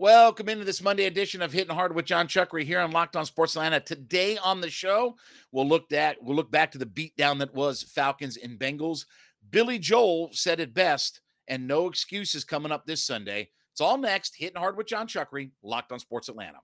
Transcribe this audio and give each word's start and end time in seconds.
Welcome 0.00 0.48
into 0.48 0.64
this 0.64 0.82
Monday 0.82 1.04
edition 1.04 1.42
of 1.42 1.52
Hitting 1.52 1.74
Hard 1.74 1.94
with 1.94 2.06
Jon 2.06 2.26
Chuckery 2.26 2.64
here 2.64 2.80
on 2.80 2.90
Locked 2.90 3.16
On 3.16 3.26
Sports 3.26 3.54
Atlanta. 3.54 3.80
Today 3.80 4.38
on 4.38 4.62
the 4.62 4.70
show, 4.70 5.16
we'll 5.52 5.68
look 5.68 5.92
at 5.92 6.16
we'll 6.22 6.34
look 6.34 6.50
back 6.50 6.72
to 6.72 6.78
the 6.78 6.86
beatdown 6.86 7.38
that 7.40 7.54
was 7.54 7.82
Falcons 7.82 8.38
and 8.38 8.58
Bengals. 8.58 9.04
Billy 9.50 9.78
Joel 9.78 10.30
said 10.32 10.58
it 10.58 10.72
best, 10.72 11.20
and 11.48 11.68
no 11.68 11.86
excuses 11.86 12.44
coming 12.44 12.72
up 12.72 12.86
this 12.86 13.04
Sunday. 13.04 13.50
It's 13.72 13.82
all 13.82 13.98
next. 13.98 14.36
Hitting 14.36 14.56
Hard 14.56 14.78
with 14.78 14.86
Jon 14.86 15.06
Chuckery, 15.06 15.50
Locked 15.62 15.92
On 15.92 15.98
Sports 15.98 16.30
Atlanta. 16.30 16.60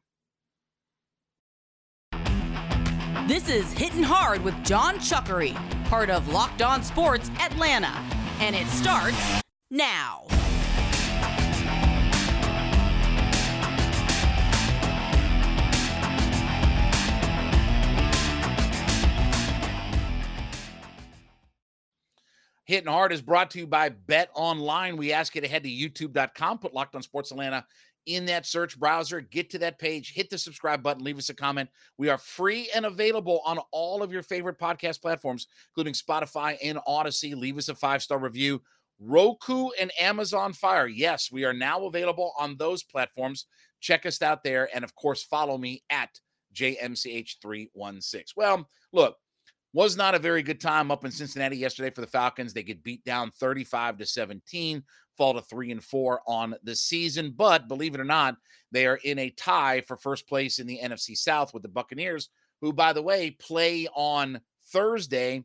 This 3.29 3.51
is 3.51 3.71
Hitting 3.73 4.03
Hard 4.03 4.43
with 4.43 4.55
Jon 4.65 4.95
Chuckery, 4.95 5.55
part 5.91 6.09
of 6.09 6.27
Locked 6.33 6.63
On 6.63 6.83
Sports 6.83 7.31
Atlanta, 7.39 8.03
and 8.41 8.57
it 8.57 8.67
starts 8.69 9.43
now. 9.71 10.27
Hitting 22.67 22.91
Hard 22.91 23.13
is 23.13 23.23
brought 23.23 23.53
to 23.53 23.61
you 23.61 23.67
by 23.67 23.89
Bet 23.89 24.29
Online. 24.35 24.97
We 24.97 25.13
ask 25.13 25.35
you 25.37 25.41
to 25.41 25.49
head 25.49 25.63
to 25.63 25.71
youtube.com, 25.71 26.59
put 26.59 26.75
Locked 26.75 26.97
on 26.97 27.03
Sports 27.03 27.31
Atlanta 27.31 27.65
in 28.07 28.27
that 28.27 28.45
search 28.45 28.79
browser, 28.79 29.21
get 29.21 29.51
to 29.51 29.59
that 29.59 29.79
page, 29.79 30.13
hit 30.13 30.31
the 30.31 30.39
subscribe 30.39 30.83
button, 30.83 31.05
leave 31.05 31.19
us 31.19 31.29
a 31.29 31.35
comment. 31.35 31.69
We 31.97 32.09
are 32.09 32.19
free 32.19 32.69
and 32.75 32.87
available 32.87 33.41
on 33.45 33.59
all 33.71 34.03
of 34.03 34.13
your 34.13 34.25
favorite 34.25 34.59
podcast 34.59 35.01
platforms, 35.01 35.47
including 35.71 35.95
Spotify 35.95 36.57
and 36.63 36.79
Audacy. 36.89 37.37
Leave 37.37 37.57
us 37.57 37.69
a 37.69 37.75
five 37.75 38.03
star 38.03 38.19
review. 38.19 38.63
Roku 38.99 39.69
and 39.79 39.93
Amazon 40.01 40.53
Fire. 40.53 40.89
Yes, 40.89 41.31
we 41.31 41.45
are 41.45 41.53
now 41.53 41.85
available 41.87 42.33
on 42.39 42.57
those 42.57 42.83
platforms. 42.83 43.47
Check 43.81 44.07
us 44.07 44.23
out 44.23 44.43
there. 44.43 44.69
And 44.75 44.83
of 44.83 44.95
course, 44.95 45.23
follow 45.23 45.59
me 45.59 45.83
at 45.91 46.19
JMCH316. 46.55 48.33
Well, 48.37 48.69
look, 48.93 49.17
was 49.77 49.95
not 49.95 50.15
a 50.15 50.19
very 50.19 50.43
good 50.43 50.59
time 50.59 50.91
up 50.91 51.05
in 51.05 51.11
Cincinnati 51.11 51.55
yesterday 51.55 51.91
for 51.91 52.01
the 52.01 52.07
Falcons. 52.07 52.55
They 52.55 52.63
get 52.63 52.83
beat 52.83 53.05
down 53.05 53.31
35 53.31 53.99
to 53.99 54.07
17, 54.07 54.83
fall 55.19 55.35
to 55.35 55.43
3 55.43 55.71
and 55.71 55.85
4 55.85 56.23
on 56.27 56.55
the 56.63 56.75
season, 56.75 57.35
but 57.37 57.69
believe 57.69 57.95
it 57.95 58.01
or 58.01 58.05
not, 58.05 58.39
they 58.73 58.87
are 58.87 58.99
in 59.05 59.19
a 59.19 59.29
tie 59.29 59.83
for 59.83 59.99
first 59.99 60.27
place 60.27 60.61
in 60.61 60.67
the 60.67 60.81
NFC 60.83 61.15
South 61.15 61.53
with 61.53 61.63
the 61.63 61.69
Buccaneers, 61.69 62.31
who 62.63 62.73
by 62.73 62.95
the 62.95 63.03
way 63.03 63.33
play 63.33 63.87
on 63.95 64.41
Thursday 64.73 65.45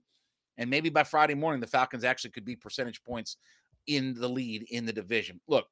and 0.57 0.69
maybe 0.69 0.89
by 0.89 1.03
Friday 1.03 1.35
morning 1.35 1.59
the 1.59 1.67
Falcons 1.67 2.05
actually 2.05 2.31
could 2.31 2.45
be 2.45 2.55
percentage 2.55 3.03
points 3.03 3.35
in 3.87 4.13
the 4.13 4.29
lead 4.29 4.65
in 4.69 4.85
the 4.85 4.93
division. 4.93 5.41
Look, 5.49 5.65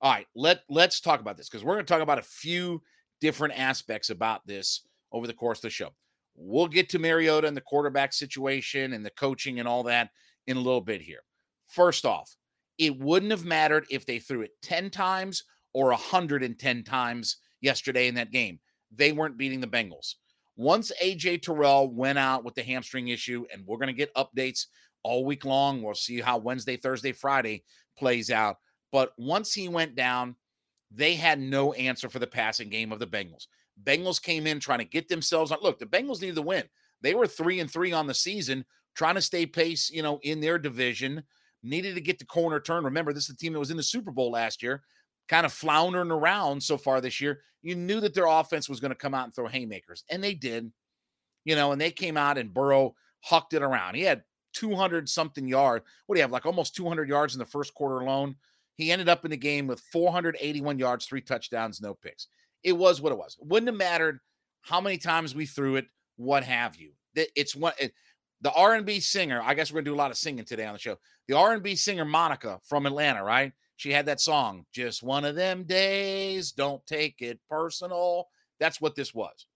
all 0.00 0.10
right, 0.10 0.26
let 0.34 0.62
let's 0.68 1.00
talk 1.00 1.20
about 1.20 1.36
this 1.36 1.48
because 1.48 1.62
we're 1.62 1.74
going 1.74 1.86
to 1.86 1.92
talk 1.92 2.02
about 2.02 2.18
a 2.18 2.22
few 2.22 2.82
different 3.20 3.56
aspects 3.56 4.10
about 4.10 4.44
this 4.48 4.80
over 5.12 5.28
the 5.28 5.32
course 5.32 5.58
of 5.58 5.62
the 5.62 5.70
show. 5.70 5.90
We'll 6.34 6.68
get 6.68 6.88
to 6.90 6.98
Mariota 6.98 7.46
and 7.46 7.56
the 7.56 7.62
quarterback 7.62 8.12
situation 8.12 8.92
and 8.92 9.04
the 9.04 9.10
coaching 9.10 9.58
and 9.58 9.68
all 9.68 9.82
that 9.84 10.10
in 10.46 10.56
a 10.56 10.60
little 10.60 10.80
bit 10.80 11.02
here. 11.02 11.20
First 11.68 12.04
off, 12.04 12.34
it 12.78 12.98
wouldn't 12.98 13.30
have 13.30 13.44
mattered 13.44 13.86
if 13.90 14.06
they 14.06 14.18
threw 14.18 14.42
it 14.42 14.52
10 14.62 14.90
times 14.90 15.44
or 15.72 15.88
110 15.90 16.82
times 16.82 17.36
yesterday 17.60 18.08
in 18.08 18.14
that 18.14 18.32
game. 18.32 18.58
They 18.94 19.12
weren't 19.12 19.36
beating 19.36 19.60
the 19.60 19.66
Bengals. 19.66 20.14
Once 20.56 20.90
AJ 21.02 21.42
Terrell 21.42 21.92
went 21.92 22.18
out 22.18 22.44
with 22.44 22.54
the 22.54 22.62
hamstring 22.62 23.08
issue, 23.08 23.44
and 23.52 23.64
we're 23.66 23.78
going 23.78 23.86
to 23.88 23.92
get 23.92 24.14
updates 24.14 24.66
all 25.02 25.24
week 25.24 25.44
long, 25.44 25.82
we'll 25.82 25.94
see 25.94 26.20
how 26.20 26.38
Wednesday, 26.38 26.76
Thursday, 26.76 27.12
Friday 27.12 27.64
plays 27.96 28.30
out. 28.30 28.56
But 28.92 29.12
once 29.16 29.52
he 29.52 29.68
went 29.68 29.94
down, 29.94 30.36
they 30.90 31.14
had 31.14 31.38
no 31.40 31.72
answer 31.74 32.08
for 32.08 32.18
the 32.18 32.26
passing 32.26 32.68
game 32.68 32.92
of 32.92 32.98
the 32.98 33.06
Bengals. 33.06 33.46
Bengals 33.84 34.22
came 34.22 34.46
in 34.46 34.60
trying 34.60 34.78
to 34.78 34.84
get 34.84 35.08
themselves 35.08 35.52
on. 35.52 35.58
Look, 35.62 35.78
the 35.78 35.86
Bengals 35.86 36.20
needed 36.20 36.36
to 36.36 36.42
win. 36.42 36.64
They 37.02 37.14
were 37.14 37.26
three 37.26 37.60
and 37.60 37.70
three 37.70 37.92
on 37.92 38.06
the 38.06 38.14
season, 38.14 38.64
trying 38.94 39.14
to 39.14 39.22
stay 39.22 39.46
pace, 39.46 39.90
you 39.90 40.02
know, 40.02 40.18
in 40.22 40.40
their 40.40 40.58
division. 40.58 41.22
Needed 41.62 41.94
to 41.94 42.00
get 42.00 42.18
the 42.18 42.24
corner 42.24 42.60
turn. 42.60 42.84
Remember, 42.84 43.12
this 43.12 43.24
is 43.24 43.36
the 43.36 43.36
team 43.36 43.52
that 43.52 43.58
was 43.58 43.70
in 43.70 43.76
the 43.76 43.82
Super 43.82 44.10
Bowl 44.10 44.30
last 44.30 44.62
year, 44.62 44.82
kind 45.28 45.44
of 45.44 45.52
floundering 45.52 46.10
around 46.10 46.62
so 46.62 46.78
far 46.78 47.00
this 47.00 47.20
year. 47.20 47.40
You 47.62 47.74
knew 47.74 48.00
that 48.00 48.14
their 48.14 48.26
offense 48.26 48.68
was 48.68 48.80
going 48.80 48.92
to 48.92 48.96
come 48.96 49.14
out 49.14 49.24
and 49.24 49.34
throw 49.34 49.46
haymakers, 49.46 50.04
and 50.10 50.24
they 50.24 50.34
did. 50.34 50.72
You 51.44 51.56
know, 51.56 51.72
and 51.72 51.80
they 51.80 51.90
came 51.90 52.16
out 52.16 52.36
and 52.36 52.52
Burrow 52.52 52.94
hucked 53.22 53.54
it 53.54 53.62
around. 53.62 53.94
He 53.94 54.02
had 54.02 54.22
200 54.54 55.08
something 55.08 55.48
yard. 55.48 55.82
What 56.06 56.14
do 56.14 56.18
you 56.18 56.22
have? 56.22 56.32
Like 56.32 56.44
almost 56.44 56.76
200 56.76 57.08
yards 57.08 57.34
in 57.34 57.38
the 57.38 57.46
first 57.46 57.72
quarter 57.72 58.00
alone. 58.00 58.36
He 58.74 58.92
ended 58.92 59.08
up 59.08 59.24
in 59.24 59.30
the 59.30 59.36
game 59.38 59.66
with 59.66 59.80
481 59.92 60.78
yards, 60.78 61.06
three 61.06 61.20
touchdowns, 61.22 61.80
no 61.80 61.94
picks 61.94 62.28
it 62.62 62.72
was 62.72 63.00
what 63.00 63.12
it 63.12 63.18
was. 63.18 63.36
Wouldn't 63.40 63.68
have 63.68 63.76
mattered 63.76 64.20
how 64.62 64.80
many 64.80 64.98
times 64.98 65.34
we 65.34 65.46
threw 65.46 65.76
it, 65.76 65.86
what 66.16 66.44
have 66.44 66.76
you. 66.76 66.92
It's 67.14 67.56
what 67.56 67.80
it, 67.80 67.92
the 68.42 68.52
R&B 68.52 69.00
singer. 69.00 69.42
I 69.44 69.54
guess 69.54 69.70
we're 69.70 69.80
gonna 69.80 69.90
do 69.90 69.94
a 69.94 69.96
lot 69.96 70.10
of 70.10 70.16
singing 70.16 70.44
today 70.44 70.66
on 70.66 70.72
the 70.72 70.78
show. 70.78 70.96
The 71.28 71.36
R&B 71.36 71.76
singer 71.76 72.04
Monica 72.04 72.60
from 72.64 72.86
Atlanta, 72.86 73.22
right? 73.22 73.52
She 73.76 73.92
had 73.92 74.06
that 74.06 74.20
song, 74.20 74.66
"Just 74.72 75.02
One 75.02 75.24
of 75.24 75.36
Them 75.36 75.64
Days." 75.64 76.52
Don't 76.52 76.84
take 76.86 77.22
it 77.22 77.40
personal. 77.48 78.28
That's 78.58 78.80
what 78.80 78.94
this 78.94 79.14
was. 79.14 79.46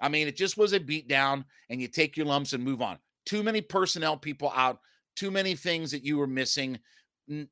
I 0.00 0.08
mean, 0.08 0.26
it 0.26 0.36
just 0.36 0.56
was 0.56 0.72
a 0.72 0.80
beatdown, 0.80 1.44
and 1.70 1.80
you 1.80 1.86
take 1.86 2.16
your 2.16 2.26
lumps 2.26 2.52
and 2.52 2.64
move 2.64 2.82
on. 2.82 2.98
Too 3.24 3.42
many 3.42 3.60
personnel 3.60 4.16
people 4.16 4.52
out. 4.54 4.80
Too 5.14 5.30
many 5.30 5.54
things 5.54 5.92
that 5.92 6.04
you 6.04 6.18
were 6.18 6.26
missing. 6.26 6.80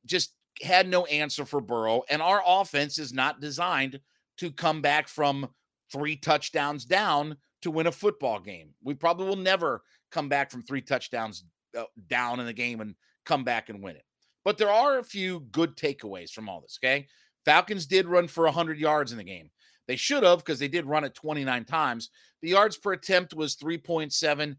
Just 0.05 0.33
had 0.61 0.87
no 0.89 1.05
answer 1.05 1.45
for 1.45 1.61
Burrow, 1.61 2.03
and 2.09 2.21
our 2.21 2.43
offense 2.45 2.99
is 2.99 3.13
not 3.13 3.39
designed 3.39 4.01
to 4.37 4.51
come 4.51 4.81
back 4.81 5.07
from 5.07 5.47
three 5.91 6.15
touchdowns 6.15 6.85
down 6.85 7.37
to 7.61 7.71
win 7.71 7.87
a 7.87 7.91
football 7.91 8.39
game. 8.39 8.69
We 8.83 8.93
probably 8.93 9.27
will 9.27 9.35
never 9.35 9.83
come 10.11 10.29
back 10.29 10.51
from 10.51 10.63
three 10.63 10.81
touchdowns 10.81 11.43
uh, 11.77 11.83
down 12.07 12.39
in 12.39 12.45
the 12.45 12.53
game 12.53 12.81
and 12.81 12.95
come 13.25 13.43
back 13.43 13.69
and 13.69 13.83
win 13.83 13.95
it. 13.95 14.03
But 14.43 14.57
there 14.57 14.71
are 14.71 14.97
a 14.97 15.03
few 15.03 15.41
good 15.51 15.75
takeaways 15.75 16.31
from 16.31 16.49
all 16.49 16.61
this, 16.61 16.79
okay? 16.83 17.07
Falcons 17.45 17.85
did 17.85 18.07
run 18.07 18.27
for 18.27 18.45
100 18.45 18.79
yards 18.79 19.11
in 19.11 19.17
the 19.17 19.23
game. 19.23 19.49
They 19.87 19.95
should 19.95 20.23
have 20.23 20.39
because 20.39 20.59
they 20.59 20.67
did 20.67 20.85
run 20.85 21.03
it 21.03 21.13
29 21.15 21.65
times. 21.65 22.09
The 22.41 22.49
yards 22.49 22.77
per 22.77 22.93
attempt 22.93 23.33
was 23.33 23.55
3.7. 23.55 24.55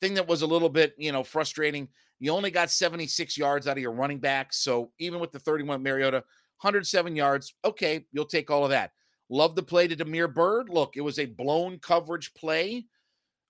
Thing 0.00 0.14
that 0.14 0.28
was 0.28 0.42
a 0.42 0.46
little 0.46 0.68
bit, 0.68 0.94
you 0.98 1.12
know, 1.12 1.24
frustrating. 1.24 1.88
You 2.18 2.32
only 2.32 2.50
got 2.50 2.70
76 2.70 3.36
yards 3.36 3.66
out 3.66 3.76
of 3.76 3.82
your 3.82 3.92
running 3.92 4.18
back. 4.18 4.52
So 4.52 4.90
even 4.98 5.20
with 5.20 5.32
the 5.32 5.38
31 5.38 5.82
Mariota, 5.82 6.18
107 6.60 7.16
yards, 7.16 7.54
okay, 7.64 8.06
you'll 8.12 8.26
take 8.26 8.50
all 8.50 8.64
of 8.64 8.70
that. 8.70 8.92
Love 9.28 9.54
the 9.56 9.62
play 9.62 9.88
to 9.88 9.96
Damiere 9.96 10.28
Byrd. 10.28 10.68
Look, 10.68 10.96
it 10.96 11.00
was 11.00 11.18
a 11.18 11.26
blown 11.26 11.78
coverage 11.78 12.32
play. 12.34 12.86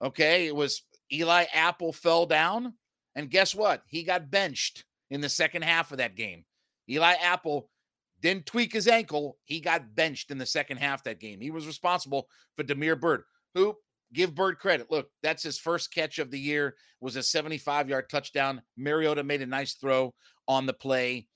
Okay. 0.02 0.46
It 0.46 0.56
was 0.56 0.82
Eli 1.12 1.44
Apple 1.52 1.92
fell 1.92 2.26
down. 2.26 2.74
And 3.14 3.30
guess 3.30 3.54
what? 3.54 3.82
He 3.86 4.02
got 4.02 4.30
benched 4.30 4.84
in 5.10 5.20
the 5.20 5.28
second 5.28 5.62
half 5.62 5.92
of 5.92 5.98
that 5.98 6.16
game. 6.16 6.44
Eli 6.88 7.14
Apple 7.14 7.68
didn't 8.20 8.46
tweak 8.46 8.72
his 8.72 8.88
ankle. 8.88 9.38
He 9.44 9.60
got 9.60 9.94
benched 9.94 10.30
in 10.30 10.38
the 10.38 10.46
second 10.46 10.78
half 10.78 11.04
that 11.04 11.20
game. 11.20 11.40
He 11.40 11.50
was 11.50 11.66
responsible 11.66 12.28
for 12.56 12.62
Damiere 12.62 12.96
Byrd, 12.96 13.22
who 13.54 13.76
give 14.12 14.34
Byrd 14.34 14.58
credit. 14.58 14.90
Look, 14.90 15.08
that's 15.22 15.42
his 15.42 15.58
first 15.58 15.92
catch 15.92 16.18
of 16.18 16.30
the 16.30 16.38
year. 16.38 16.74
Was 17.00 17.16
a 17.16 17.22
75 17.22 17.88
yard 17.88 18.08
touchdown. 18.10 18.62
Mariota 18.76 19.22
made 19.22 19.42
a 19.42 19.46
nice 19.46 19.74
throw 19.74 20.14
on 20.48 20.66
the 20.66 20.72
play 20.72 21.28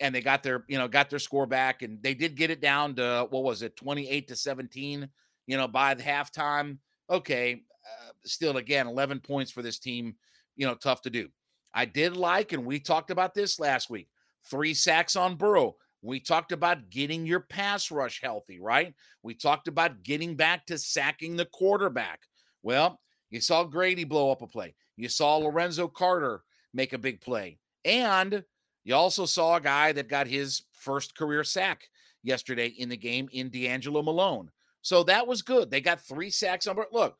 and 0.00 0.14
they 0.14 0.20
got 0.20 0.42
their 0.42 0.64
you 0.68 0.78
know 0.78 0.88
got 0.88 1.10
their 1.10 1.18
score 1.18 1.46
back 1.46 1.82
and 1.82 2.02
they 2.02 2.14
did 2.14 2.34
get 2.34 2.50
it 2.50 2.60
down 2.60 2.94
to 2.96 3.26
what 3.30 3.42
was 3.42 3.62
it 3.62 3.76
28 3.76 4.28
to 4.28 4.36
17 4.36 5.08
you 5.46 5.56
know 5.56 5.68
by 5.68 5.94
the 5.94 6.02
halftime. 6.02 6.78
Okay 7.10 7.62
uh, 7.84 8.12
still 8.24 8.56
again 8.56 8.86
11 8.86 9.20
points 9.20 9.50
for 9.50 9.62
this 9.62 9.78
team 9.78 10.14
you 10.56 10.66
know 10.66 10.74
tough 10.74 11.02
to 11.02 11.10
do. 11.10 11.28
I 11.72 11.84
did 11.84 12.16
like 12.16 12.52
and 12.52 12.64
we 12.64 12.80
talked 12.80 13.10
about 13.10 13.34
this 13.34 13.58
last 13.60 13.90
week 13.90 14.08
three 14.48 14.74
sacks 14.74 15.16
on 15.16 15.36
burrow. 15.36 15.76
We 16.02 16.20
talked 16.20 16.52
about 16.52 16.90
getting 16.90 17.24
your 17.24 17.40
pass 17.40 17.90
rush 17.90 18.20
healthy 18.22 18.60
right? 18.60 18.94
We 19.22 19.34
talked 19.34 19.68
about 19.68 20.02
getting 20.02 20.34
back 20.34 20.66
to 20.66 20.78
sacking 20.78 21.36
the 21.36 21.46
quarterback. 21.46 22.20
Well 22.62 23.00
you 23.30 23.40
saw 23.40 23.64
grady 23.64 24.04
blow 24.04 24.30
up 24.30 24.42
a 24.42 24.46
play. 24.46 24.74
You 24.96 25.08
saw 25.08 25.36
lorenzo 25.36 25.88
carter 25.88 26.42
make 26.72 26.92
a 26.92 26.98
big 26.98 27.20
play. 27.20 27.58
And 27.84 28.44
you 28.84 28.94
also 28.94 29.26
saw 29.26 29.56
a 29.56 29.60
guy 29.60 29.92
that 29.92 30.08
got 30.08 30.26
his 30.26 30.62
first 30.72 31.16
career 31.16 31.42
sack 31.42 31.88
yesterday 32.22 32.68
in 32.68 32.88
the 32.88 32.96
game 32.96 33.28
in 33.32 33.48
D'Angelo 33.48 34.02
Malone. 34.02 34.50
So 34.82 35.02
that 35.04 35.26
was 35.26 35.42
good. 35.42 35.70
They 35.70 35.80
got 35.80 36.00
three 36.00 36.30
sacks 36.30 36.66
on. 36.66 36.76
Look, 36.92 37.16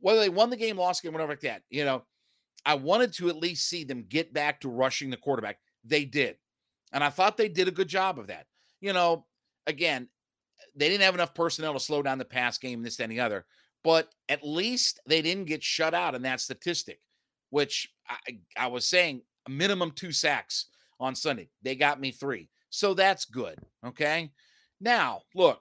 whether 0.00 0.20
they 0.20 0.28
won 0.28 0.50
the 0.50 0.56
game, 0.56 0.76
lost 0.76 1.02
the 1.02 1.08
game, 1.08 1.14
whatever 1.14 1.32
like 1.32 1.40
that, 1.40 1.62
you 1.70 1.84
know, 1.84 2.04
I 2.64 2.74
wanted 2.74 3.12
to 3.14 3.28
at 3.28 3.36
least 3.36 3.68
see 3.68 3.84
them 3.84 4.04
get 4.08 4.34
back 4.34 4.60
to 4.60 4.68
rushing 4.68 5.08
the 5.08 5.16
quarterback. 5.16 5.58
They 5.84 6.04
did. 6.04 6.36
And 6.92 7.02
I 7.02 7.10
thought 7.10 7.36
they 7.36 7.48
did 7.48 7.68
a 7.68 7.72
good 7.72 7.88
job 7.88 8.18
of 8.18 8.26
that. 8.26 8.46
You 8.80 8.92
know, 8.92 9.24
again, 9.66 10.08
they 10.74 10.88
didn't 10.88 11.04
have 11.04 11.14
enough 11.14 11.34
personnel 11.34 11.72
to 11.72 11.80
slow 11.80 12.02
down 12.02 12.18
the 12.18 12.24
pass 12.24 12.58
game, 12.58 12.82
this, 12.82 12.96
the 12.96 13.20
other. 13.20 13.46
But 13.82 14.12
at 14.28 14.44
least 14.44 15.00
they 15.06 15.22
didn't 15.22 15.44
get 15.44 15.62
shut 15.62 15.94
out 15.94 16.14
in 16.14 16.22
that 16.22 16.40
statistic, 16.40 17.00
which 17.50 17.88
I, 18.08 18.38
I 18.56 18.66
was 18.66 18.86
saying 18.86 19.22
minimum 19.48 19.92
two 19.92 20.12
sacks 20.12 20.66
on 21.00 21.14
Sunday. 21.14 21.48
They 21.62 21.74
got 21.74 22.00
me 22.00 22.10
three. 22.10 22.48
So 22.70 22.94
that's 22.94 23.24
good. 23.24 23.58
Okay. 23.84 24.30
Now, 24.80 25.22
look, 25.34 25.60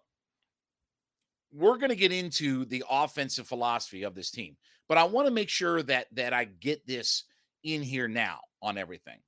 we're 1.54 1.78
going 1.78 1.90
to 1.90 1.96
get 1.96 2.12
into 2.12 2.66
the 2.66 2.84
offensive 2.90 3.48
philosophy 3.48 4.04
of 4.04 4.16
this 4.16 4.32
team, 4.32 4.58
but 4.90 4.98
I 4.98 5.06
want 5.06 5.28
to 5.28 5.34
make 5.34 5.50
sure 5.50 5.82
that 5.84 6.08
that 6.14 6.34
I 6.34 6.46
get 6.46 6.86
this 6.86 7.24
in 7.64 7.82
here 7.82 8.08
now 8.08 8.42
on 8.62 8.78
everything. 8.78 9.20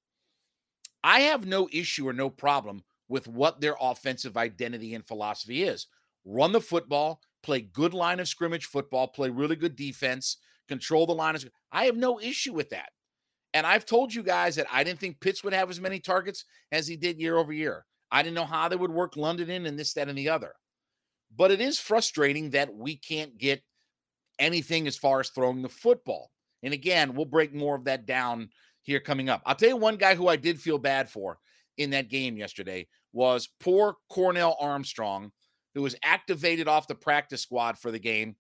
I 1.04 1.22
have 1.22 1.46
no 1.46 1.70
issue 1.72 2.08
or 2.08 2.14
no 2.14 2.30
problem 2.30 2.84
with 3.08 3.28
what 3.28 3.62
their 3.62 3.76
offensive 3.80 4.36
identity 4.36 4.94
and 4.94 5.08
philosophy 5.08 5.64
is. 5.64 5.88
Run 6.26 6.52
the 6.52 6.60
football, 6.60 7.22
play 7.44 7.62
good 7.62 7.94
line 7.94 8.20
of 8.20 8.28
scrimmage 8.28 8.66
football, 8.66 9.08
play 9.08 9.30
really 9.30 9.56
good 9.56 9.78
defense, 9.78 10.38
control 10.68 11.06
the 11.06 11.14
line 11.14 11.36
of 11.36 11.46
I 11.72 11.86
have 11.86 11.96
no 11.96 12.20
issue 12.20 12.54
with 12.54 12.72
that. 12.72 12.90
And 13.54 13.66
I've 13.66 13.86
told 13.86 14.14
you 14.14 14.24
guys 14.24 14.56
that 14.56 14.68
I 14.72 14.84
didn't 14.84 15.00
think 15.00 15.20
Pitts 15.20 15.44
would 15.44 15.54
have 15.54 15.70
as 15.70 15.82
many 15.82 16.00
targets 16.00 16.46
as 16.72 16.88
he 16.88 16.96
did 16.96 17.20
year 17.20 17.38
over 17.38 17.54
year. 17.54 17.86
I 18.12 18.22
didn't 18.22 18.36
know 18.36 18.46
how 18.46 18.68
they 18.68 18.76
would 18.76 18.92
work 18.92 19.18
London 19.18 19.50
in 19.50 19.66
and 19.66 19.78
this, 19.78 19.94
that, 19.94 20.10
and 20.10 20.18
the 20.18 20.30
other. 20.30 20.54
But 21.36 21.52
it 21.52 21.62
is 21.62 21.80
frustrating 21.80 22.52
that 22.52 22.74
we 22.74 22.96
can't 22.98 23.38
get 23.38 23.62
anything 24.40 24.88
as 24.88 24.98
far 24.98 25.20
as 25.20 25.30
throwing 25.30 25.62
the 25.62 25.70
football. 25.70 26.32
And 26.64 26.74
again, 26.74 27.16
we'll 27.16 27.26
break 27.26 27.54
more 27.54 27.76
of 27.76 27.86
that 27.86 28.06
down 28.06 28.50
here 28.84 29.00
coming 29.00 29.30
up. 29.30 29.42
I'll 29.46 29.56
tell 29.56 29.70
you 29.70 29.78
one 29.78 29.98
guy 29.98 30.16
who 30.16 30.28
I 30.28 30.38
did 30.38 30.60
feel 30.60 30.78
bad 30.78 31.10
for 31.10 31.40
in 31.78 31.92
that 31.92 32.10
game 32.10 32.38
yesterday 32.38 32.88
was 33.14 33.50
poor 33.60 33.96
Cornell 34.10 34.56
Armstrong, 34.60 35.32
who 35.76 35.82
was 35.82 35.96
activated 36.04 36.68
off 36.68 36.88
the 36.88 36.96
practice 36.96 37.42
squad 37.42 37.78
for 37.78 37.92
the 37.92 38.00
game. 38.00 38.36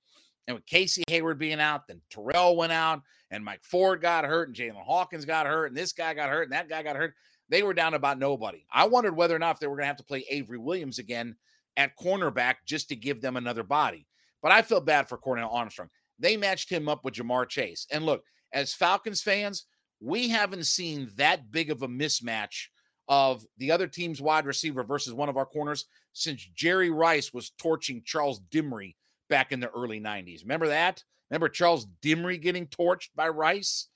And 0.48 0.56
with 0.56 0.65
Casey 0.65 1.03
Hayward 1.10 1.38
being 1.38 1.60
out, 1.60 1.88
then 1.88 2.01
Terrell 2.10 2.56
went 2.56 2.71
out, 2.71 3.01
and 3.31 3.44
Mike 3.44 3.63
Ford 3.63 4.01
got 4.01 4.25
hurt, 4.25 4.50
and 4.50 4.56
Jaylinn 4.57 4.83
Hawkins 4.83 5.25
got 5.25 5.47
hurt, 5.47 5.68
and 5.68 5.77
this 5.77 5.94
guy 5.94 6.13
got 6.13 6.29
hurt, 6.29 6.44
and 6.44 6.51
that 6.53 6.69
guy 6.69 6.83
got 6.83 6.95
hurt. 6.95 7.13
They 7.50 7.63
were 7.63 7.74
down 7.74 7.94
about 7.94 8.19
nobody. 8.19 8.65
I 8.71 8.88
wondered 8.88 9.15
whether 9.15 9.35
or 9.35 9.39
not 9.39 9.56
if 9.56 9.59
they 9.59 9.68
were 9.68 9.75
going 9.75 9.83
to 9.83 9.88
have 9.88 9.97
to 9.97 10.03
play 10.03 10.25
Avery 10.29 10.57
Williams 10.57 11.00
again 11.00 11.35
at 11.77 11.97
cornerback 11.97 12.56
just 12.65 12.89
to 12.89 12.95
give 12.95 13.21
them 13.21 13.38
another 13.38 13.63
body. 13.63 14.06
But 14.41 14.51
I 14.51 14.62
feel 14.62 14.81
bad 14.81 15.07
for 15.07 15.18
Cornell 15.18 15.50
Armstrong. 15.50 15.89
They 16.19 16.35
matched 16.35 16.69
him 16.69 16.89
up 16.89 17.06
with 17.06 17.15
Ja'Marr 17.15 17.47
Chase. 17.47 17.88
And 17.91 18.06
look, 18.06 18.24
as 18.51 18.74
Falcons 18.74 19.21
fans, 19.21 19.65
we 20.00 20.29
haven't 20.29 20.65
seen 20.65 21.09
that 21.15 21.51
big 21.51 21.69
of 21.69 21.83
a 21.83 21.88
mismatch 21.88 22.68
of 23.07 23.45
the 23.57 23.71
other 23.71 23.88
team's 23.88 24.21
wide 24.21 24.45
receiver 24.45 24.83
versus 24.83 25.13
one 25.13 25.29
of 25.29 25.38
our 25.38 25.45
corners 25.45 25.85
since 26.13 26.45
Jerry 26.56 26.89
Rice 26.89 27.33
was 27.33 27.51
torching 27.51 28.01
Charles 28.06 28.41
Dimry 28.51 28.95
back 29.29 29.51
in 29.51 29.59
the 29.59 29.69
early 29.69 30.00
90s. 30.00 30.41
Remember 30.41 30.68
that? 30.68 31.03
Remember 31.29 31.50
Charles 31.50 31.88
Dimry 32.01 32.41
getting 32.41 32.68
torched 32.68 33.09
by 33.15 33.29
Rice? 33.29 33.88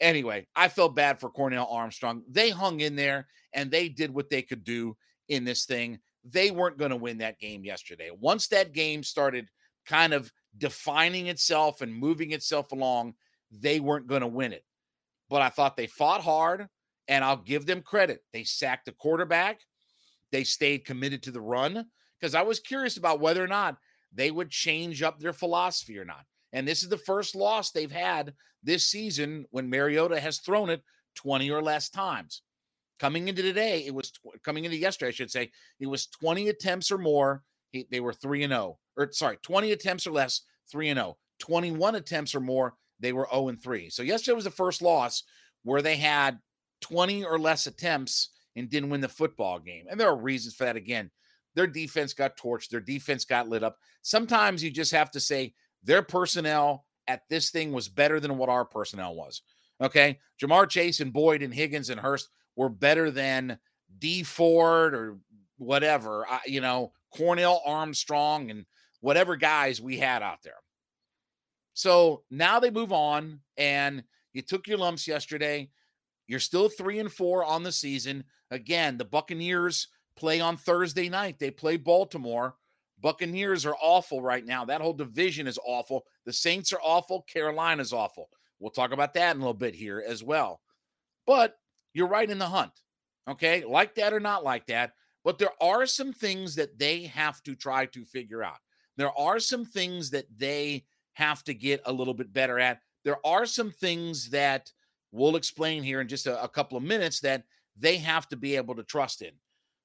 Anyway, 0.00 0.46
I 0.56 0.68
felt 0.68 0.96
bad 0.96 1.20
for 1.20 1.30
Cornell 1.30 1.68
Armstrong. 1.70 2.22
They 2.28 2.50
hung 2.50 2.80
in 2.80 2.96
there 2.96 3.28
and 3.52 3.70
they 3.70 3.88
did 3.88 4.12
what 4.12 4.30
they 4.30 4.42
could 4.42 4.64
do 4.64 4.96
in 5.28 5.44
this 5.44 5.64
thing. 5.64 6.00
They 6.24 6.50
weren't 6.50 6.78
going 6.78 6.90
to 6.90 6.96
win 6.96 7.18
that 7.18 7.38
game 7.38 7.64
yesterday. 7.64 8.10
Once 8.18 8.48
that 8.48 8.72
game 8.72 9.02
started 9.02 9.48
kind 9.86 10.12
of 10.12 10.32
defining 10.56 11.26
itself 11.26 11.80
and 11.80 11.94
moving 11.94 12.32
itself 12.32 12.72
along, 12.72 13.14
they 13.50 13.80
weren't 13.80 14.06
going 14.06 14.20
to 14.20 14.26
win 14.26 14.52
it. 14.52 14.64
But 15.28 15.42
I 15.42 15.48
thought 15.48 15.76
they 15.76 15.86
fought 15.86 16.22
hard, 16.22 16.68
and 17.08 17.24
I'll 17.24 17.36
give 17.36 17.66
them 17.66 17.82
credit. 17.82 18.22
They 18.32 18.44
sacked 18.44 18.86
the 18.86 18.92
quarterback, 18.92 19.60
they 20.30 20.44
stayed 20.44 20.84
committed 20.84 21.22
to 21.24 21.30
the 21.30 21.40
run 21.40 21.86
because 22.18 22.34
I 22.34 22.42
was 22.42 22.60
curious 22.60 22.96
about 22.96 23.20
whether 23.20 23.42
or 23.42 23.48
not 23.48 23.76
they 24.12 24.30
would 24.30 24.50
change 24.50 25.02
up 25.02 25.20
their 25.20 25.32
philosophy 25.32 25.98
or 25.98 26.04
not. 26.04 26.24
And 26.52 26.66
this 26.66 26.82
is 26.82 26.88
the 26.88 26.98
first 26.98 27.34
loss 27.34 27.70
they've 27.70 27.90
had 27.90 28.34
this 28.62 28.86
season 28.86 29.46
when 29.50 29.70
Mariota 29.70 30.20
has 30.20 30.38
thrown 30.38 30.70
it 30.70 30.82
20 31.16 31.50
or 31.50 31.62
less 31.62 31.88
times. 31.88 32.42
Coming 33.00 33.28
into 33.28 33.42
today, 33.42 33.84
it 33.86 33.94
was 33.94 34.12
coming 34.44 34.64
into 34.64 34.76
yesterday, 34.76 35.08
I 35.08 35.12
should 35.12 35.30
say, 35.30 35.50
it 35.80 35.86
was 35.86 36.06
20 36.06 36.48
attempts 36.48 36.92
or 36.92 36.98
more. 36.98 37.42
He, 37.70 37.86
they 37.90 38.00
were 38.00 38.12
3 38.12 38.44
and 38.44 38.52
0. 38.52 38.78
Or 38.96 39.08
sorry, 39.12 39.38
20 39.42 39.72
attempts 39.72 40.06
or 40.06 40.12
less, 40.12 40.42
3 40.70 40.90
and 40.90 40.98
0. 40.98 41.16
21 41.40 41.96
attempts 41.96 42.34
or 42.34 42.40
more, 42.40 42.74
they 43.00 43.12
were 43.12 43.26
0 43.32 43.48
and 43.48 43.62
3. 43.62 43.90
So 43.90 44.02
yesterday 44.02 44.36
was 44.36 44.44
the 44.44 44.50
first 44.50 44.82
loss 44.82 45.24
where 45.64 45.82
they 45.82 45.96
had 45.96 46.38
20 46.82 47.24
or 47.24 47.38
less 47.38 47.66
attempts 47.66 48.30
and 48.54 48.68
didn't 48.68 48.90
win 48.90 49.00
the 49.00 49.08
football 49.08 49.58
game. 49.58 49.86
And 49.90 49.98
there 49.98 50.08
are 50.08 50.16
reasons 50.16 50.54
for 50.54 50.64
that 50.64 50.76
again. 50.76 51.10
Their 51.54 51.66
defense 51.66 52.14
got 52.14 52.36
torched, 52.36 52.68
their 52.68 52.80
defense 52.80 53.24
got 53.24 53.48
lit 53.48 53.62
up. 53.62 53.78
Sometimes 54.02 54.62
you 54.62 54.70
just 54.70 54.92
have 54.92 55.10
to 55.12 55.20
say 55.20 55.54
their 55.82 56.02
personnel 56.02 56.86
at 57.08 57.22
this 57.28 57.50
thing 57.50 57.72
was 57.72 57.88
better 57.88 58.20
than 58.20 58.38
what 58.38 58.48
our 58.48 58.64
personnel 58.64 59.14
was. 59.14 59.42
Okay. 59.80 60.18
Ja'Marr 60.40 60.68
Chase 60.68 61.00
and 61.00 61.12
Boyd 61.12 61.42
and 61.42 61.52
Higgins 61.52 61.90
and 61.90 62.00
Hurst 62.00 62.28
were 62.56 62.68
better 62.68 63.10
than 63.10 63.58
D 63.98 64.22
Ford 64.22 64.94
or 64.94 65.18
whatever, 65.58 66.26
uh, 66.28 66.38
you 66.46 66.60
know, 66.60 66.92
Cornell 67.14 67.62
Armstrong 67.64 68.50
and 68.50 68.64
whatever 69.00 69.36
guys 69.36 69.80
we 69.80 69.98
had 69.98 70.22
out 70.22 70.42
there. 70.42 70.54
So 71.74 72.22
now 72.30 72.60
they 72.60 72.70
move 72.70 72.92
on, 72.92 73.40
and 73.56 74.04
you 74.32 74.42
took 74.42 74.66
your 74.66 74.78
lumps 74.78 75.08
yesterday. 75.08 75.70
You're 76.26 76.40
still 76.40 76.68
three 76.68 76.98
and 76.98 77.10
four 77.10 77.44
on 77.44 77.62
the 77.62 77.72
season. 77.72 78.24
Again, 78.50 78.98
the 78.98 79.04
Buccaneers 79.04 79.88
play 80.16 80.40
on 80.40 80.56
Thursday 80.56 81.08
night. 81.08 81.38
They 81.38 81.50
play 81.50 81.76
Baltimore. 81.76 82.56
Buccaneers 83.02 83.66
are 83.66 83.76
awful 83.82 84.22
right 84.22 84.46
now. 84.46 84.64
That 84.64 84.80
whole 84.80 84.92
division 84.92 85.46
is 85.46 85.58
awful. 85.64 86.04
The 86.24 86.32
Saints 86.32 86.72
are 86.72 86.80
awful. 86.80 87.22
Carolina's 87.22 87.92
awful. 87.92 88.30
We'll 88.60 88.70
talk 88.70 88.92
about 88.92 89.12
that 89.14 89.34
in 89.34 89.42
a 89.42 89.44
little 89.44 89.54
bit 89.54 89.74
here 89.74 90.02
as 90.06 90.22
well. 90.22 90.60
But 91.26 91.56
you're 91.92 92.06
right 92.06 92.30
in 92.30 92.38
the 92.38 92.46
hunt. 92.46 92.72
Okay. 93.28 93.64
Like 93.64 93.96
that 93.96 94.12
or 94.12 94.20
not 94.20 94.44
like 94.44 94.66
that. 94.66 94.92
But 95.24 95.38
there 95.38 95.52
are 95.60 95.84
some 95.84 96.12
things 96.12 96.54
that 96.54 96.78
they 96.78 97.02
have 97.04 97.42
to 97.42 97.54
try 97.54 97.86
to 97.86 98.04
figure 98.04 98.42
out. 98.42 98.58
There 98.96 99.16
are 99.18 99.40
some 99.40 99.64
things 99.64 100.10
that 100.10 100.26
they 100.36 100.84
have 101.14 101.42
to 101.44 101.54
get 101.54 101.82
a 101.84 101.92
little 101.92 102.14
bit 102.14 102.32
better 102.32 102.58
at. 102.58 102.80
There 103.04 103.24
are 103.26 103.46
some 103.46 103.70
things 103.70 104.30
that 104.30 104.72
we'll 105.10 105.36
explain 105.36 105.82
here 105.82 106.00
in 106.00 106.08
just 106.08 106.26
a, 106.26 106.42
a 106.42 106.48
couple 106.48 106.78
of 106.78 106.84
minutes 106.84 107.20
that 107.20 107.44
they 107.76 107.98
have 107.98 108.28
to 108.28 108.36
be 108.36 108.56
able 108.56 108.74
to 108.76 108.82
trust 108.82 109.22
in. 109.22 109.32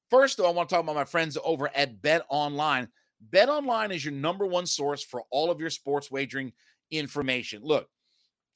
First, 0.10 0.38
though, 0.38 0.48
I 0.48 0.52
want 0.52 0.70
to 0.70 0.76
talk 0.76 0.84
about 0.84 0.96
my 0.96 1.04
friends 1.04 1.38
over 1.44 1.70
at 1.76 2.02
Bet 2.02 2.26
Online. 2.30 2.88
Bet 3.20 3.50
Online 3.50 3.92
is 3.92 4.06
your 4.06 4.14
number 4.14 4.46
one 4.46 4.66
source 4.66 5.04
for 5.04 5.24
all 5.32 5.50
of 5.52 5.60
your 5.60 5.70
sports 5.70 6.12
wagering 6.12 6.54
information. 6.92 7.62
Look, 7.64 7.88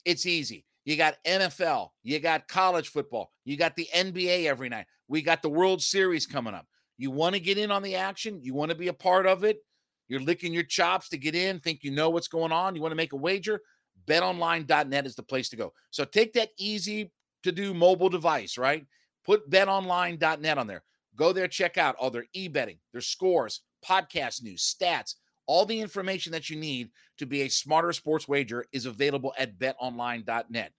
it's 0.05 0.25
easy. 0.25 0.65
You 0.85 0.97
got 0.97 1.23
NFL, 1.25 1.89
you 2.03 2.19
got 2.19 2.47
college 2.47 2.89
football, 2.89 3.31
you 3.45 3.55
got 3.55 3.75
the 3.75 3.87
NBA 3.93 4.45
every 4.45 4.69
night. 4.69 4.87
We 5.07 5.21
got 5.21 5.41
the 5.41 5.49
World 5.49 5.81
Series 5.81 6.25
coming 6.25 6.55
up. 6.55 6.65
You 6.97 7.11
want 7.11 7.35
to 7.35 7.39
get 7.39 7.57
in 7.57 7.71
on 7.71 7.83
the 7.83 7.95
action, 7.95 8.39
you 8.41 8.53
want 8.53 8.71
to 8.71 8.77
be 8.77 8.87
a 8.87 8.93
part 8.93 9.27
of 9.27 9.43
it. 9.43 9.59
You're 10.07 10.21
licking 10.21 10.53
your 10.53 10.63
chops 10.63 11.09
to 11.09 11.17
get 11.17 11.36
in, 11.36 11.59
think 11.59 11.83
you 11.83 11.91
know 11.91 12.09
what's 12.09 12.27
going 12.27 12.51
on, 12.51 12.75
you 12.75 12.81
want 12.81 12.91
to 12.91 12.97
make 12.97 13.13
a 13.13 13.17
wager. 13.17 13.62
BetOnline.net 14.07 15.05
is 15.05 15.15
the 15.15 15.24
place 15.24 15.50
to 15.50 15.55
go. 15.55 15.74
So 15.91 16.03
take 16.03 16.33
that 16.33 16.50
easy 16.57 17.12
to 17.43 17.51
do 17.51 17.74
mobile 17.74 18.09
device, 18.09 18.57
right? 18.57 18.86
Put 19.24 19.50
betonline.net 19.50 20.57
on 20.57 20.67
there. 20.67 20.83
Go 21.15 21.33
there, 21.33 21.47
check 21.47 21.77
out 21.77 21.95
all 21.97 22.09
their 22.09 22.25
e 22.33 22.47
betting, 22.47 22.79
their 22.91 23.01
scores, 23.01 23.62
podcast 23.88 24.43
news, 24.43 24.75
stats, 24.79 25.15
all 25.47 25.65
the 25.65 25.79
information 25.79 26.31
that 26.31 26.50
you 26.50 26.55
need 26.55 26.89
to 27.17 27.25
be 27.25 27.41
a 27.41 27.50
smarter 27.50 27.93
sports 27.93 28.27
wager 28.27 28.65
is 28.71 28.85
available 28.85 29.33
at 29.38 29.57
betonline.net. 29.59 30.71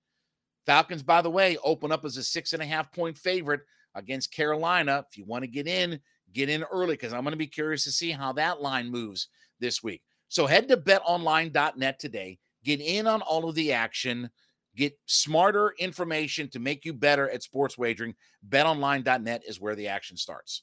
Falcons, 0.64 1.02
by 1.02 1.20
the 1.20 1.30
way, 1.30 1.56
open 1.64 1.90
up 1.90 2.04
as 2.04 2.16
a 2.16 2.22
six 2.22 2.52
and 2.52 2.62
a 2.62 2.66
half 2.66 2.92
point 2.92 3.18
favorite 3.18 3.62
against 3.94 4.32
Carolina. 4.32 5.04
If 5.10 5.18
you 5.18 5.24
want 5.24 5.42
to 5.42 5.48
get 5.48 5.66
in, 5.66 6.00
get 6.32 6.48
in 6.48 6.62
early 6.64 6.94
because 6.94 7.12
I'm 7.12 7.22
going 7.22 7.32
to 7.32 7.36
be 7.36 7.46
curious 7.46 7.84
to 7.84 7.92
see 7.92 8.10
how 8.10 8.32
that 8.34 8.62
line 8.62 8.90
moves 8.90 9.28
this 9.60 9.82
week. 9.82 10.02
So 10.28 10.46
head 10.46 10.68
to 10.68 10.76
betonline.net 10.76 11.98
today, 11.98 12.38
get 12.64 12.80
in 12.80 13.06
on 13.06 13.20
all 13.22 13.48
of 13.48 13.54
the 13.54 13.72
action, 13.72 14.30
get 14.76 14.98
smarter 15.06 15.74
information 15.78 16.48
to 16.50 16.58
make 16.58 16.84
you 16.84 16.94
better 16.94 17.28
at 17.28 17.42
sports 17.42 17.76
wagering. 17.76 18.14
BetOnline.net 18.48 19.42
is 19.46 19.60
where 19.60 19.74
the 19.74 19.88
action 19.88 20.16
starts. 20.16 20.62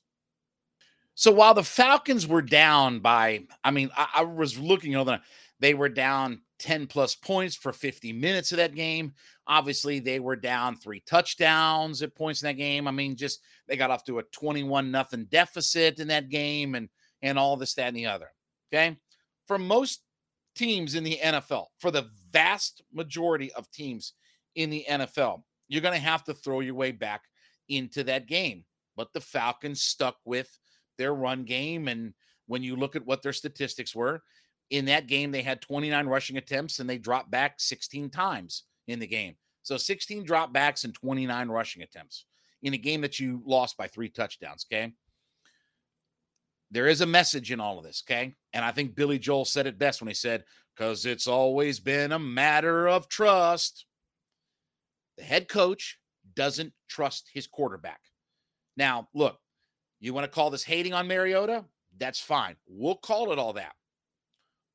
So 1.20 1.34
while 1.34 1.54
the 1.54 1.66
Falcons 1.66 2.26
were 2.26 2.42
down 2.42 3.02
by, 3.02 3.42
I 3.62 3.72
mean, 3.72 3.90
I, 3.98 4.08
I 4.16 4.24
was 4.24 4.58
looking 4.58 4.96
over, 4.96 5.20
they 5.60 5.74
were 5.74 5.90
down 5.90 6.44
10 6.60 6.88
plus 6.88 7.14
points 7.14 7.58
for 7.58 7.74
50 7.74 8.14
minutes 8.14 8.54
of 8.54 8.58
that 8.60 8.74
game. 8.74 9.12
Obviously, 9.46 10.00
they 10.00 10.22
were 10.22 10.38
down 10.38 10.78
three 10.78 11.04
touchdowns 11.06 12.02
at 12.02 12.16
points 12.16 12.42
in 12.42 12.48
that 12.48 12.54
game. 12.54 12.88
I 12.88 12.92
mean, 12.92 13.18
just 13.18 13.42
they 13.68 13.76
got 13.76 13.92
off 13.92 14.06
to 14.06 14.20
a 14.20 14.24
21 14.32 14.92
nothing 14.92 15.26
deficit 15.26 16.00
in 16.00 16.08
that 16.08 16.30
game 16.30 16.76
and 16.76 16.88
and 17.22 17.38
all 17.38 17.58
this, 17.58 17.74
that, 17.74 17.90
and 17.90 17.98
the 17.98 18.06
other. 18.06 18.30
Okay. 18.72 18.96
For 19.46 19.58
most 19.58 20.00
teams 20.56 20.96
in 20.96 21.04
the 21.04 21.20
NFL, 21.22 21.66
for 21.80 21.92
the 21.92 22.10
vast 22.32 22.82
majority 22.94 23.52
of 23.52 23.70
teams 23.72 24.14
in 24.56 24.70
the 24.70 24.86
NFL, 24.90 25.44
you're 25.68 25.82
going 25.82 25.96
to 25.96 26.00
have 26.00 26.24
to 26.24 26.34
throw 26.34 26.62
your 26.62 26.76
way 26.76 26.94
back 26.94 27.24
into 27.68 28.06
that 28.06 28.26
game. 28.26 28.64
But 28.96 29.12
the 29.12 29.20
Falcons 29.20 29.82
stuck 29.82 30.16
with 30.24 30.58
their 31.00 31.15
run 31.15 31.46
game. 31.46 31.88
And 31.88 32.13
when 32.46 32.62
you 32.62 32.75
look 32.75 32.96
at 32.96 33.08
what 33.08 33.24
their 33.24 33.34
statistics 33.34 33.96
were 33.96 34.22
in 34.70 34.86
that 34.86 35.08
game, 35.08 35.32
they 35.32 35.41
had 35.41 35.62
29 35.62 36.06
rushing 36.06 36.38
attempts 36.38 36.77
and 36.79 36.88
they 36.88 37.00
dropped 37.00 37.32
back 37.32 37.56
16 37.58 38.12
times 38.12 38.65
in 38.88 39.00
the 39.00 39.08
game. 39.08 39.36
So 39.63 39.77
16 39.77 40.24
dropbacks 40.25 40.84
and 40.84 40.94
29 40.94 41.50
rushing 41.50 41.82
attempts 41.82 42.25
in 42.62 42.75
a 42.75 42.77
game 42.77 43.01
that 43.01 43.20
you 43.20 43.41
lost 43.46 43.77
by 43.77 43.88
three 43.88 44.10
touchdowns. 44.10 44.68
Okay. 44.72 44.94
there 46.72 46.88
is 46.88 47.01
a 47.01 47.06
message 47.06 47.51
in 47.51 47.60
all 47.60 47.77
of 47.79 47.84
this, 47.84 48.03
okay? 48.06 48.36
And 48.53 48.63
I 48.63 48.72
think 48.72 48.96
Billy 48.96 49.18
Joel 49.20 49.46
said 49.46 49.65
it 49.65 49.79
best 49.79 50.01
when 50.01 50.08
he 50.08 50.13
said, 50.13 50.44
because 50.75 51.06
it's 51.06 51.27
always 51.27 51.79
been 51.79 52.12
a 52.12 52.20
matter 52.20 52.88
of 52.88 53.10
trust. 53.10 53.86
The 55.18 55.24
head 55.24 55.48
coach 55.48 56.00
doesn't 56.36 56.74
trust 56.88 57.29
his 57.34 57.48
quarterback. 57.48 58.00
Now, 58.77 59.10
look, 59.13 59.39
you 60.00 60.13
want 60.13 60.25
to 60.25 60.32
call 60.32 60.50
this 60.50 60.63
hating 60.63 60.94
on 60.94 61.08
Mariota? 61.08 61.65
That's 61.98 62.20
fine. 62.20 62.56
We'll 62.68 62.96
call 62.96 63.32
it 63.32 63.39
all 63.39 63.53
that. 63.53 63.74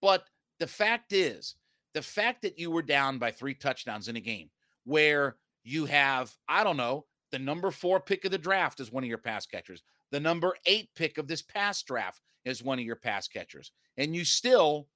But 0.03 0.25
the 0.59 0.67
fact 0.67 1.13
is, 1.13 1.55
the 1.95 2.03
fact 2.03 2.43
that 2.43 2.59
you 2.59 2.71
were 2.71 2.83
down 2.83 3.19
by 3.19 3.31
three 3.31 3.55
touchdowns 3.55 4.09
in 4.09 4.17
a 4.17 4.21
game 4.21 4.51
where 4.85 5.37
you 5.63 5.87
have, 5.87 6.35
I 6.49 6.65
don't 6.65 6.77
know, 6.77 7.07
the 7.33 7.39
number 7.39 7.71
four 7.71 8.01
pick 8.01 8.25
of 8.25 8.31
the 8.31 8.39
draft 8.39 8.81
is 8.81 8.93
one 8.93 9.03
of 9.03 9.09
your 9.09 9.19
pass 9.19 9.47
catchers, 9.47 9.83
the 10.11 10.21
number 10.21 10.55
eight 10.67 10.91
pick 10.95 11.19
of 11.19 11.27
this 11.27 11.43
past 11.43 11.87
draft 11.87 12.21
is 12.45 12.63
one 12.63 12.79
of 12.79 12.85
your 12.85 12.97
pass 12.97 13.27
catchers. 13.27 13.73
And 13.97 14.15
you 14.15 14.25
still 14.25 14.89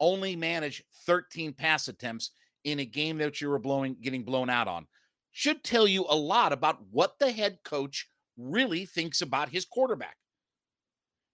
only 0.00 0.34
manage 0.34 0.82
13 1.06 1.52
pass 1.52 1.88
attempts 1.88 2.32
in 2.64 2.80
a 2.80 2.84
game 2.84 3.18
that 3.18 3.40
you 3.40 3.48
were 3.48 3.58
blowing 3.58 3.96
getting 4.02 4.24
blown 4.24 4.50
out 4.50 4.68
on. 4.68 4.86
Should 5.32 5.62
tell 5.62 5.86
you 5.86 6.04
a 6.08 6.16
lot 6.16 6.52
about 6.52 6.78
what 6.90 7.18
the 7.18 7.30
head 7.30 7.60
coach 7.64 8.08
really 8.40 8.86
thinks 8.86 9.22
about 9.22 9.48
his 9.48 9.64
quarterback. 9.64 10.16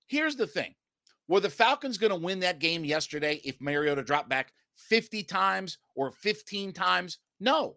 Here's 0.09 0.37
the 0.37 0.47
thing. 0.47 0.75
Were 1.29 1.41
the 1.41 1.51
Falcons 1.51 1.99
going 1.99 2.13
to 2.13 2.19
win 2.19 2.41
that 2.41 2.61
game 2.61 2.85
yesterday 2.85 3.41
if 3.45 3.61
Mariota 3.61 4.03
dropped 4.03 4.29
back 4.29 4.53
50 4.77 5.23
times 5.25 5.79
or 5.95 6.11
15 6.11 6.73
times? 6.73 7.19
No. 7.41 7.77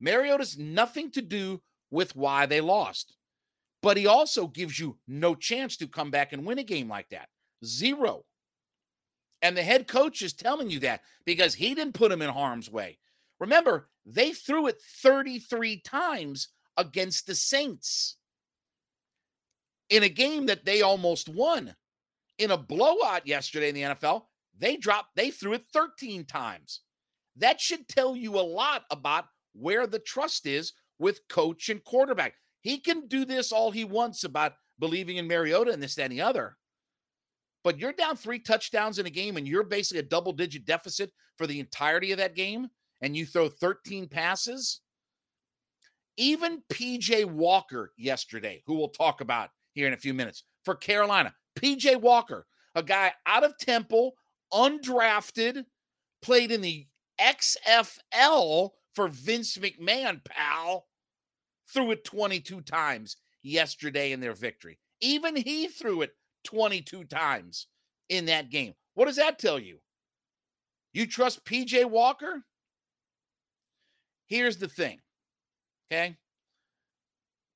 Mariota's 0.00 0.58
nothing 0.58 1.10
to 1.12 1.22
do 1.22 1.60
with 1.90 2.16
why 2.16 2.46
they 2.46 2.60
lost 2.60 3.16
but 3.84 3.98
he 3.98 4.06
also 4.06 4.46
gives 4.46 4.78
you 4.78 4.96
no 5.06 5.34
chance 5.34 5.76
to 5.76 5.86
come 5.86 6.10
back 6.10 6.32
and 6.32 6.46
win 6.46 6.58
a 6.58 6.62
game 6.62 6.88
like 6.88 7.06
that. 7.10 7.28
Zero. 7.62 8.24
And 9.42 9.54
the 9.54 9.62
head 9.62 9.86
coach 9.86 10.22
is 10.22 10.32
telling 10.32 10.70
you 10.70 10.80
that 10.80 11.02
because 11.26 11.52
he 11.52 11.74
didn't 11.74 11.92
put 11.92 12.10
him 12.10 12.22
in 12.22 12.30
harm's 12.30 12.70
way. 12.70 12.96
Remember, 13.38 13.90
they 14.06 14.32
threw 14.32 14.68
it 14.68 14.80
33 15.02 15.82
times 15.82 16.48
against 16.78 17.26
the 17.26 17.34
Saints 17.34 18.16
in 19.94 20.02
a 20.02 20.08
game 20.08 20.46
that 20.46 20.64
they 20.64 20.82
almost 20.82 21.28
won. 21.28 21.72
In 22.38 22.50
a 22.50 22.56
blowout 22.56 23.28
yesterday 23.28 23.68
in 23.68 23.76
the 23.76 23.82
NFL, 23.82 24.22
they 24.58 24.76
dropped, 24.76 25.14
they 25.14 25.30
threw 25.30 25.52
it 25.52 25.66
13 25.72 26.24
times. 26.24 26.80
That 27.36 27.60
should 27.60 27.86
tell 27.86 28.16
you 28.16 28.36
a 28.36 28.42
lot 28.42 28.82
about 28.90 29.26
where 29.52 29.86
the 29.86 30.00
trust 30.00 30.46
is 30.46 30.72
with 30.98 31.28
coach 31.28 31.68
and 31.68 31.82
quarterback. 31.84 32.34
He 32.60 32.78
can 32.78 33.06
do 33.06 33.24
this 33.24 33.52
all 33.52 33.70
he 33.70 33.84
wants 33.84 34.24
about 34.24 34.54
believing 34.80 35.16
in 35.16 35.28
Mariota 35.28 35.70
and 35.70 35.80
this, 35.80 35.96
and 35.96 36.10
the 36.10 36.22
other. 36.22 36.56
But 37.62 37.78
you're 37.78 37.92
down 37.92 38.16
three 38.16 38.40
touchdowns 38.40 38.98
in 38.98 39.06
a 39.06 39.10
game 39.10 39.36
and 39.36 39.46
you're 39.46 39.62
basically 39.62 40.00
a 40.00 40.08
double 40.08 40.32
digit 40.32 40.64
deficit 40.64 41.12
for 41.38 41.46
the 41.46 41.60
entirety 41.60 42.10
of 42.10 42.18
that 42.18 42.34
game, 42.34 42.66
and 43.00 43.16
you 43.16 43.26
throw 43.26 43.48
13 43.48 44.08
passes. 44.08 44.80
Even 46.16 46.62
PJ 46.72 47.26
Walker 47.26 47.92
yesterday, 47.96 48.64
who 48.66 48.74
we'll 48.74 48.88
talk 48.88 49.20
about 49.20 49.50
here 49.74 49.86
in 49.86 49.92
a 49.92 49.98
few 49.98 50.14
minutes 50.14 50.44
for 50.64 50.74
Carolina, 50.74 51.34
PJ 51.58 52.00
Walker, 52.00 52.46
a 52.74 52.82
guy 52.82 53.12
out 53.26 53.44
of 53.44 53.58
Temple, 53.58 54.14
undrafted, 54.52 55.64
played 56.22 56.50
in 56.50 56.60
the 56.60 56.86
XFL 57.20 58.70
for 58.94 59.08
Vince 59.08 59.58
McMahon, 59.58 60.24
pal 60.24 60.86
threw 61.72 61.90
it 61.90 62.04
22 62.04 62.60
times 62.62 63.16
yesterday 63.42 64.12
in 64.12 64.20
their 64.20 64.34
victory. 64.34 64.78
Even 65.00 65.36
he 65.36 65.68
threw 65.68 66.02
it 66.02 66.12
22 66.44 67.04
times 67.04 67.66
in 68.08 68.26
that 68.26 68.50
game. 68.50 68.74
What 68.94 69.06
does 69.06 69.16
that 69.16 69.38
tell 69.38 69.58
you? 69.58 69.78
You 70.92 71.06
trust 71.06 71.44
PJ 71.44 71.84
Walker? 71.90 72.44
Here's 74.26 74.56
the 74.56 74.68
thing, 74.68 75.00
okay? 75.90 76.16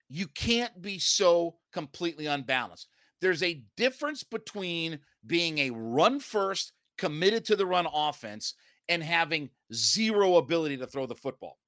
You 0.09 0.27
can't 0.27 0.83
be 0.83 0.99
so 0.99 1.58
completely 1.73 2.27
unbalanced. 2.27 2.89
There's 3.21 3.43
a 3.43 3.63
difference 3.77 4.23
between 4.23 5.01
being 5.27 5.59
a 5.59 5.71
run 5.71 6.21
first, 6.21 6.73
committed 6.97 7.45
to 7.47 7.57
the 7.57 7.67
run 7.67 7.87
offense, 7.93 8.55
and 8.89 9.03
having 9.03 9.51
zero 9.73 10.37
ability 10.37 10.79
to 10.79 10.87
throw 10.87 11.07
the 11.07 11.15
football. 11.15 11.59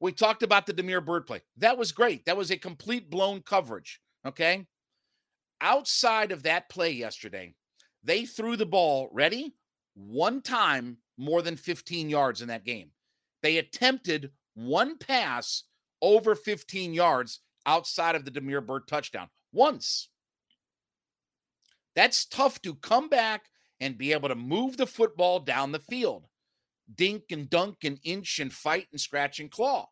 We 0.00 0.12
talked 0.12 0.42
about 0.42 0.66
the 0.66 0.72
Damiere 0.72 1.00
Byrd 1.00 1.26
play. 1.26 1.42
That 1.58 1.78
was 1.78 1.92
great. 1.92 2.24
That 2.24 2.36
was 2.36 2.50
a 2.50 2.56
complete 2.56 3.08
blown 3.08 3.40
coverage. 3.40 4.00
Okay. 4.26 4.66
Outside 5.60 6.32
of 6.32 6.42
that 6.42 6.68
play 6.68 6.90
yesterday, 6.90 7.54
they 8.02 8.24
threw 8.24 8.56
the 8.56 8.66
ball, 8.66 9.08
ready? 9.12 9.54
One 9.94 10.42
time 10.42 10.96
more 11.16 11.40
than 11.40 11.56
15 11.56 12.10
yards 12.10 12.42
in 12.42 12.48
that 12.48 12.64
game. 12.64 12.90
They 13.42 13.58
attempted 13.58 14.32
one 14.54 14.98
pass 14.98 15.64
over 16.00 16.34
15 16.34 16.94
yards 16.94 17.40
outside 17.66 18.14
of 18.14 18.24
the 18.24 18.30
Damiere 18.30 18.60
Byrd 18.60 18.86
touchdown 18.88 19.28
once. 19.52 20.08
That's 21.94 22.24
tough 22.24 22.60
to 22.62 22.74
come 22.74 23.08
back 23.08 23.46
and 23.80 23.98
be 23.98 24.12
able 24.12 24.28
to 24.28 24.34
move 24.34 24.76
the 24.76 24.86
football 24.86 25.40
down 25.40 25.72
the 25.72 25.78
field 25.78 26.26
dink 26.94 27.24
and 27.30 27.48
dunk 27.48 27.78
and 27.84 27.98
inch 28.04 28.38
and 28.38 28.52
fight 28.52 28.86
and 28.92 29.00
scratch 29.00 29.40
and 29.40 29.50
claw. 29.50 29.88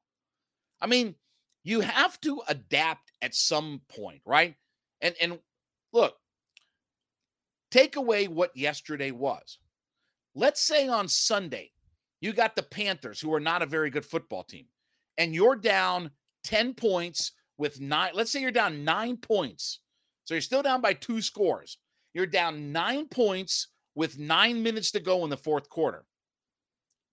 I 0.80 0.86
mean, 0.86 1.14
you 1.62 1.80
have 1.80 2.20
to 2.22 2.42
adapt 2.48 3.12
at 3.22 3.34
some 3.34 3.82
point, 3.88 4.22
right? 4.24 4.54
And 5.00 5.14
and 5.20 5.38
look, 5.92 6.16
take 7.70 7.96
away 7.96 8.28
what 8.28 8.56
yesterday 8.56 9.10
was. 9.10 9.58
Let's 10.34 10.60
say 10.60 10.88
on 10.88 11.08
Sunday, 11.08 11.72
you 12.20 12.32
got 12.32 12.56
the 12.56 12.62
Panthers, 12.62 13.20
who 13.20 13.32
are 13.34 13.40
not 13.40 13.62
a 13.62 13.66
very 13.66 13.90
good 13.90 14.04
football 14.04 14.44
team, 14.44 14.66
and 15.18 15.34
you're 15.34 15.56
down 15.56 16.10
10 16.44 16.74
points 16.74 17.32
with 17.60 17.78
nine. 17.78 18.12
Let's 18.14 18.32
say 18.32 18.40
you're 18.40 18.50
down 18.50 18.84
nine 18.84 19.18
points. 19.18 19.80
So 20.24 20.32
you're 20.32 20.40
still 20.40 20.62
down 20.62 20.80
by 20.80 20.94
two 20.94 21.20
scores. 21.20 21.76
You're 22.14 22.26
down 22.26 22.72
nine 22.72 23.06
points 23.06 23.68
with 23.94 24.18
nine 24.18 24.62
minutes 24.62 24.92
to 24.92 25.00
go 25.00 25.24
in 25.24 25.30
the 25.30 25.36
fourth 25.36 25.68
quarter. 25.68 26.04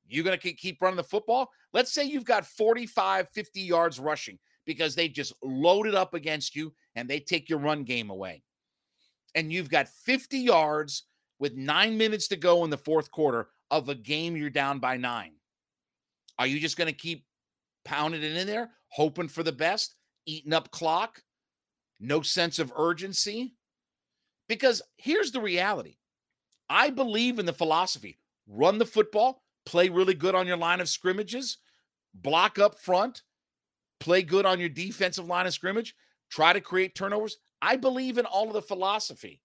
You're 0.08 0.24
going 0.24 0.40
to 0.40 0.54
keep 0.54 0.82
running 0.82 0.96
the 0.96 1.04
football? 1.04 1.50
Let's 1.74 1.92
say 1.92 2.06
you've 2.06 2.24
got 2.24 2.46
45, 2.46 3.28
50 3.30 3.60
yards 3.60 4.00
rushing 4.00 4.40
because 4.66 4.96
they 4.96 5.10
just 5.10 5.34
loaded 5.44 5.96
up 5.96 6.14
against 6.14 6.56
you 6.56 6.74
and 6.96 7.10
they 7.10 7.20
take 7.20 7.50
your 7.50 7.60
run 7.60 7.84
game 7.84 8.10
away. 8.10 8.42
And 9.36 9.52
you've 9.52 9.70
got 9.70 9.90
50 9.90 10.38
yards 10.38 11.04
with 11.40 11.56
nine 11.56 11.98
minutes 11.98 12.30
to 12.30 12.38
go 12.38 12.64
in 12.64 12.70
the 12.70 12.78
fourth 12.78 13.12
quarter 13.12 13.50
of 13.70 13.90
a 13.90 13.96
game 13.96 14.38
you're 14.38 14.50
down 14.50 14.80
by 14.80 14.96
nine. 14.96 15.34
Are 16.40 16.48
you 16.48 16.62
just 16.62 16.78
going 16.78 16.88
to 16.88 16.94
keep 16.94 17.26
pounding 17.84 18.24
it 18.24 18.38
in 18.38 18.48
there, 18.48 18.70
hoping 18.88 19.28
for 19.28 19.44
the 19.44 19.52
best, 19.52 19.97
eating 20.28 20.54
up 20.54 20.70
clock, 20.70 21.24
no 22.00 22.22
sense 22.22 22.60
of 22.60 22.72
urgency? 22.76 23.56
Because 24.48 24.84
here's 24.98 25.32
the 25.32 25.42
reality 25.42 25.98
I 26.70 26.92
believe 26.92 27.40
in 27.40 27.46
the 27.46 27.54
philosophy 27.54 28.20
run 28.48 28.78
the 28.78 28.86
football, 28.86 29.44
play 29.66 29.90
really 29.90 30.14
good 30.14 30.36
on 30.36 30.48
your 30.48 30.58
line 30.58 30.80
of 30.80 30.90
scrimmages, 30.90 31.58
block 32.14 32.60
up 32.60 32.80
front, 32.80 33.24
play 34.00 34.22
good 34.22 34.46
on 34.46 34.60
your 34.60 34.70
defensive 34.70 35.26
line 35.26 35.48
of 35.48 35.54
scrimmage, 35.54 35.96
try 36.30 36.54
to 36.54 36.62
create 36.62 36.96
turnovers. 36.96 37.38
I 37.62 37.76
believe 37.76 38.18
in 38.18 38.26
all 38.26 38.48
of 38.48 38.54
the 38.54 38.62
philosophy. 38.62 39.42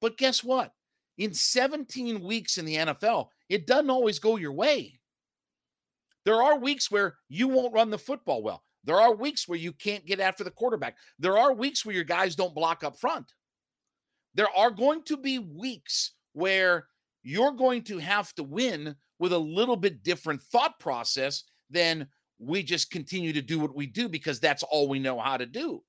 But 0.00 0.18
guess 0.18 0.42
what? 0.42 0.72
In 1.16 1.34
17 1.34 2.22
weeks 2.22 2.58
in 2.58 2.64
the 2.64 2.76
NFL, 2.76 3.28
it 3.48 3.66
doesn't 3.66 3.90
always 3.90 4.18
go 4.18 4.36
your 4.36 4.52
way. 4.52 5.00
There 6.24 6.42
are 6.42 6.58
weeks 6.58 6.90
where 6.90 7.16
you 7.28 7.48
won't 7.48 7.72
run 7.72 7.90
the 7.90 7.98
football 7.98 8.42
well. 8.42 8.62
There 8.88 8.98
are 8.98 9.14
weeks 9.14 9.46
where 9.46 9.58
you 9.58 9.74
can't 9.74 10.06
get 10.06 10.18
after 10.18 10.42
the 10.42 10.50
quarterback. 10.50 10.96
There 11.18 11.36
are 11.36 11.52
weeks 11.52 11.84
where 11.84 11.94
your 11.94 12.04
guys 12.04 12.34
don't 12.34 12.54
block 12.54 12.82
up 12.82 12.98
front. 12.98 13.34
There 14.34 14.48
are 14.56 14.70
going 14.70 15.02
to 15.04 15.18
be 15.18 15.38
weeks 15.38 16.14
where 16.32 16.86
you're 17.22 17.52
going 17.52 17.82
to 17.82 17.98
have 17.98 18.32
to 18.36 18.42
win 18.42 18.96
with 19.18 19.34
a 19.34 19.38
little 19.38 19.76
bit 19.76 20.02
different 20.02 20.40
thought 20.40 20.78
process 20.80 21.44
than 21.68 22.06
we 22.38 22.62
just 22.62 22.90
continue 22.90 23.34
to 23.34 23.42
do 23.42 23.58
what 23.58 23.76
we 23.76 23.86
do 23.86 24.08
because 24.08 24.40
that's 24.40 24.62
all 24.62 24.88
we 24.88 24.98
know 24.98 25.20
how 25.20 25.36
to 25.36 25.44
do. 25.44 25.82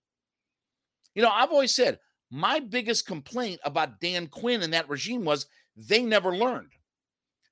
You 1.15 1.21
know, 1.21 1.29
I've 1.29 1.51
always 1.51 1.73
said 1.73 1.99
my 2.29 2.59
biggest 2.59 3.07
complaint 3.07 3.61
about 3.63 4.01
Dan 4.01 4.27
Quinn 4.27 4.61
and 4.61 4.73
that 4.73 4.89
regime 4.89 5.23
was 5.23 5.45
they 5.77 6.03
never 6.03 6.35
learned. 6.35 6.73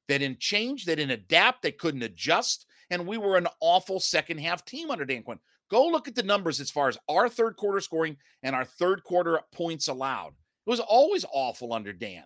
They 0.09 0.17
didn't 0.17 0.41
change, 0.41 0.83
they 0.83 0.95
didn't 0.95 1.11
adapt, 1.11 1.61
they 1.61 1.71
couldn't 1.71 2.03
adjust, 2.03 2.65
and 2.89 3.07
we 3.07 3.17
were 3.17 3.37
an 3.37 3.47
awful 3.59 3.99
second 3.99 4.39
half 4.39 4.65
team 4.65 4.91
under 4.91 5.05
Dan 5.05 5.23
Quinn. 5.23 5.39
Go 5.69 5.87
look 5.87 6.07
at 6.07 6.15
the 6.15 6.23
numbers 6.23 6.59
as 6.59 6.71
far 6.71 6.87
as 6.87 6.97
our 7.09 7.27
third 7.27 7.57
quarter 7.57 7.81
scoring 7.81 8.17
and 8.43 8.55
our 8.55 8.65
third 8.65 9.03
quarter 9.03 9.41
points 9.51 9.87
allowed. 9.87 10.29
It 10.65 10.69
was 10.69 10.79
always 10.79 11.25
awful 11.31 11.73
under 11.73 11.93
Dan. 11.93 12.23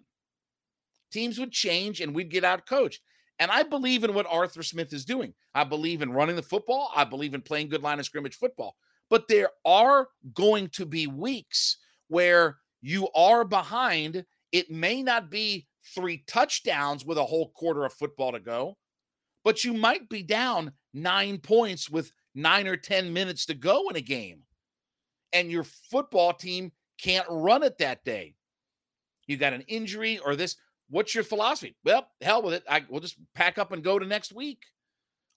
Teams 1.11 1.39
would 1.39 1.51
change 1.51 2.01
and 2.01 2.13
we'd 2.13 2.29
get 2.29 2.43
out 2.43 2.65
coached. 2.65 3.01
And 3.39 3.49
I 3.49 3.63
believe 3.63 4.03
in 4.03 4.13
what 4.13 4.27
Arthur 4.29 4.61
Smith 4.61 4.93
is 4.93 5.05
doing. 5.05 5.33
I 5.55 5.63
believe 5.63 6.03
in 6.03 6.13
running 6.13 6.35
the 6.35 6.43
football. 6.43 6.91
I 6.95 7.03
believe 7.03 7.33
in 7.33 7.41
playing 7.41 7.69
good 7.69 7.81
line 7.81 7.99
of 7.99 8.05
scrimmage 8.05 8.35
football. 8.35 8.75
But 9.09 9.27
there 9.27 9.49
are 9.65 10.07
going 10.33 10.69
to 10.69 10.85
be 10.85 11.07
weeks 11.07 11.77
where 12.07 12.57
You 12.81 13.09
are 13.15 13.43
behind. 13.43 14.25
It 14.51 14.71
may 14.71 15.03
not 15.03 15.29
be 15.29 15.67
three 15.95 16.23
touchdowns 16.27 17.05
with 17.05 17.17
a 17.17 17.25
whole 17.25 17.49
quarter 17.49 17.85
of 17.85 17.93
football 17.93 18.31
to 18.31 18.39
go, 18.39 18.77
but 19.43 19.63
you 19.63 19.73
might 19.73 20.09
be 20.09 20.23
down 20.23 20.73
nine 20.93 21.37
points 21.37 21.89
with 21.89 22.11
nine 22.35 22.67
or 22.67 22.77
10 22.77 23.13
minutes 23.13 23.45
to 23.47 23.53
go 23.53 23.89
in 23.89 23.95
a 23.95 24.01
game. 24.01 24.43
And 25.33 25.51
your 25.51 25.63
football 25.63 26.33
team 26.33 26.71
can't 27.01 27.25
run 27.29 27.63
it 27.63 27.77
that 27.79 28.03
day. 28.03 28.35
You 29.27 29.37
got 29.37 29.53
an 29.53 29.61
injury 29.61 30.19
or 30.19 30.35
this. 30.35 30.57
What's 30.89 31.15
your 31.15 31.23
philosophy? 31.23 31.75
Well, 31.85 32.07
hell 32.19 32.41
with 32.41 32.53
it. 32.53 32.63
I 32.69 32.83
will 32.89 32.99
just 32.99 33.15
pack 33.33 33.57
up 33.57 33.71
and 33.71 33.83
go 33.83 33.97
to 33.97 34.05
next 34.05 34.33
week. 34.33 34.63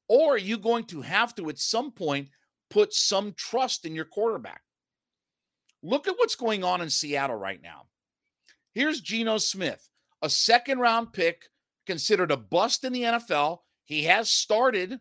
Or 0.09 0.35
are 0.35 0.39
you 0.39 0.59
going 0.59 0.85
to 0.87 1.01
have 1.03 1.35
to 1.37 1.49
at 1.49 1.59
some 1.59 1.93
point 1.93 2.29
put 2.71 2.93
some 2.93 3.35
trust 3.37 3.87
in 3.87 3.95
your 3.95 4.05
quarterback? 4.05 4.63
Look 5.83 6.09
at 6.09 6.17
what's 6.17 6.35
going 6.35 6.65
on 6.65 6.81
in 6.81 6.91
Seattle 6.91 7.37
right 7.37 7.61
now. 7.63 7.87
Here's 8.73 9.01
Geno 9.01 9.39
Smith, 9.39 9.89
a 10.23 10.29
second 10.29 10.79
round 10.81 11.13
pick, 11.13 11.45
considered 11.87 12.33
a 12.33 12.37
bust 12.37 12.85
in 12.85 12.93
the 12.93 13.03
NFL. 13.03 13.59
He 13.85 14.05
has 14.05 14.31
started. 14.31 14.93
In 14.93 15.01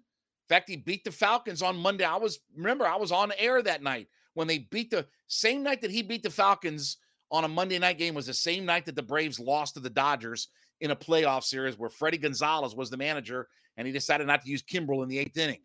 fact, 0.49 0.69
he 0.69 0.77
beat 0.77 1.03
the 1.03 1.11
Falcons 1.11 1.61
on 1.61 1.77
Monday. 1.77 2.03
I 2.03 2.17
was, 2.17 2.39
remember, 2.55 2.85
I 2.85 2.97
was 2.97 3.11
on 3.11 3.31
air 3.37 3.61
that 3.61 3.81
night 3.81 4.07
when 4.33 4.47
they 4.47 4.59
beat 4.59 4.89
the 4.89 5.07
same 5.27 5.63
night 5.63 5.81
that 5.81 5.91
he 5.91 6.01
beat 6.01 6.23
the 6.23 6.29
Falcons 6.29 6.97
on 7.31 7.43
a 7.43 7.47
Monday 7.47 7.79
night 7.79 7.97
game 7.97 8.13
was 8.13 8.27
the 8.27 8.33
same 8.33 8.65
night 8.65 8.85
that 8.85 8.95
the 8.95 9.01
Braves 9.01 9.39
lost 9.39 9.73
to 9.73 9.79
the 9.79 9.89
Dodgers 9.89 10.49
in 10.81 10.91
a 10.91 10.95
playoff 10.95 11.43
series 11.43 11.77
where 11.77 11.89
Fredi 11.89 12.21
Gonzalez 12.21 12.75
was 12.75 12.89
the 12.89 12.97
manager 12.97 13.47
and 13.75 13.87
he 13.87 13.93
decided 13.93 14.27
not 14.27 14.43
to 14.43 14.49
use 14.49 14.61
Kimbrel 14.61 15.01
in 15.01 15.09
the 15.09 15.17
eighth 15.17 15.37
inning. 15.37 15.61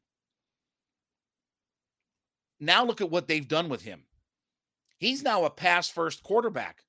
Now 2.60 2.84
look 2.84 3.00
at 3.00 3.10
what 3.10 3.28
they've 3.28 3.46
done 3.46 3.68
with 3.68 3.82
him. 3.82 4.04
He's 4.96 5.22
now 5.22 5.44
a 5.44 5.50
pass 5.50 5.88
first 5.88 6.22
quarterback. 6.22 6.82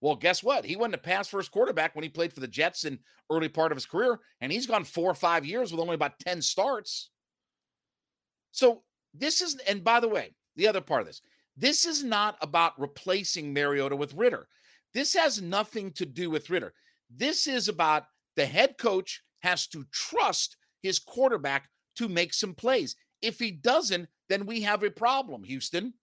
Well, 0.00 0.16
guess 0.16 0.42
what? 0.42 0.64
He 0.64 0.76
wasn't 0.76 0.94
a 0.94 0.98
pass 0.98 1.28
first 1.28 1.50
quarterback 1.50 1.94
when 1.94 2.04
he 2.04 2.08
played 2.08 2.32
for 2.32 2.40
the 2.40 2.48
Jets 2.48 2.84
in 2.84 3.00
early 3.30 3.48
part 3.48 3.72
of 3.72 3.76
his 3.76 3.86
career, 3.86 4.20
and 4.40 4.52
he's 4.52 4.66
gone 4.66 4.84
four 4.84 5.10
or 5.10 5.14
five 5.14 5.44
years 5.44 5.72
with 5.72 5.80
only 5.80 5.94
about 5.94 6.18
10 6.20 6.40
starts. 6.40 7.10
So 8.52 8.82
this 9.12 9.40
is, 9.40 9.56
and 9.66 9.82
by 9.82 10.00
the 10.00 10.08
way, 10.08 10.34
the 10.56 10.68
other 10.68 10.80
part 10.80 11.00
of 11.00 11.06
this, 11.06 11.20
this 11.56 11.84
is 11.84 12.04
not 12.04 12.36
about 12.40 12.78
replacing 12.78 13.52
Mariota 13.52 13.96
with 13.96 14.14
Ridder. 14.14 14.46
This 14.94 15.14
has 15.14 15.42
nothing 15.42 15.90
to 15.92 16.06
do 16.06 16.30
with 16.30 16.50
Ridder. 16.50 16.72
This 17.10 17.46
is 17.46 17.68
about 17.68 18.04
the 18.36 18.46
head 18.46 18.78
coach 18.78 19.22
has 19.40 19.66
to 19.68 19.84
trust 19.92 20.56
his 20.82 20.98
quarterback 20.98 21.68
to 21.96 22.08
make 22.08 22.32
some 22.32 22.54
plays. 22.54 22.94
If 23.20 23.38
he 23.40 23.50
doesn't, 23.50 24.08
then 24.28 24.46
we 24.46 24.62
have 24.62 24.84
a 24.84 24.90
problem, 24.90 25.42
Houston. 25.42 25.94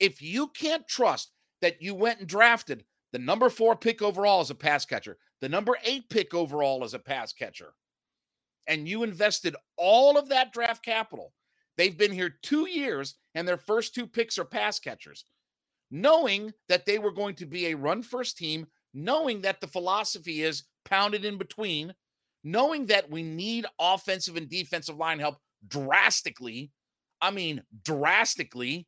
If 0.00 0.22
you 0.22 0.48
can't 0.48 0.88
trust 0.88 1.32
that 1.60 1.82
you 1.82 1.94
went 1.94 2.20
and 2.20 2.28
drafted 2.28 2.84
the 3.12 3.18
number 3.18 3.48
four 3.48 3.74
pick 3.74 4.02
overall 4.02 4.40
as 4.40 4.50
a 4.50 4.54
pass 4.54 4.84
catcher, 4.84 5.18
the 5.40 5.48
number 5.48 5.78
eight 5.84 6.08
pick 6.10 6.34
overall 6.34 6.84
as 6.84 6.94
a 6.94 6.98
pass 6.98 7.32
catcher, 7.32 7.74
and 8.66 8.86
you 8.86 9.02
invested 9.02 9.56
all 9.76 10.18
of 10.18 10.28
that 10.28 10.52
draft 10.52 10.84
capital, 10.84 11.32
they've 11.76 11.96
been 11.96 12.12
here 12.12 12.36
two 12.42 12.68
years 12.68 13.14
and 13.34 13.48
their 13.48 13.56
first 13.56 13.94
two 13.94 14.06
picks 14.06 14.38
are 14.38 14.44
pass 14.44 14.78
catchers, 14.78 15.24
knowing 15.90 16.52
that 16.68 16.84
they 16.84 16.98
were 16.98 17.12
going 17.12 17.34
to 17.36 17.46
be 17.46 17.66
a 17.66 17.76
run 17.76 18.02
first 18.02 18.36
team, 18.36 18.66
knowing 18.92 19.40
that 19.40 19.60
the 19.60 19.66
philosophy 19.66 20.42
is 20.42 20.64
pounded 20.84 21.24
in 21.24 21.38
between, 21.38 21.94
knowing 22.44 22.86
that 22.86 23.10
we 23.10 23.22
need 23.22 23.64
offensive 23.80 24.36
and 24.36 24.48
defensive 24.50 24.96
line 24.96 25.18
help 25.18 25.36
drastically. 25.66 26.70
I 27.20 27.30
mean, 27.30 27.62
drastically. 27.84 28.86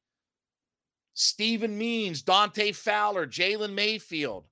Steven 1.14 1.76
Means, 1.76 2.22
Dante 2.22 2.72
Fowler, 2.72 3.26
Jalen 3.26 3.74
Mayfield. 3.74 4.46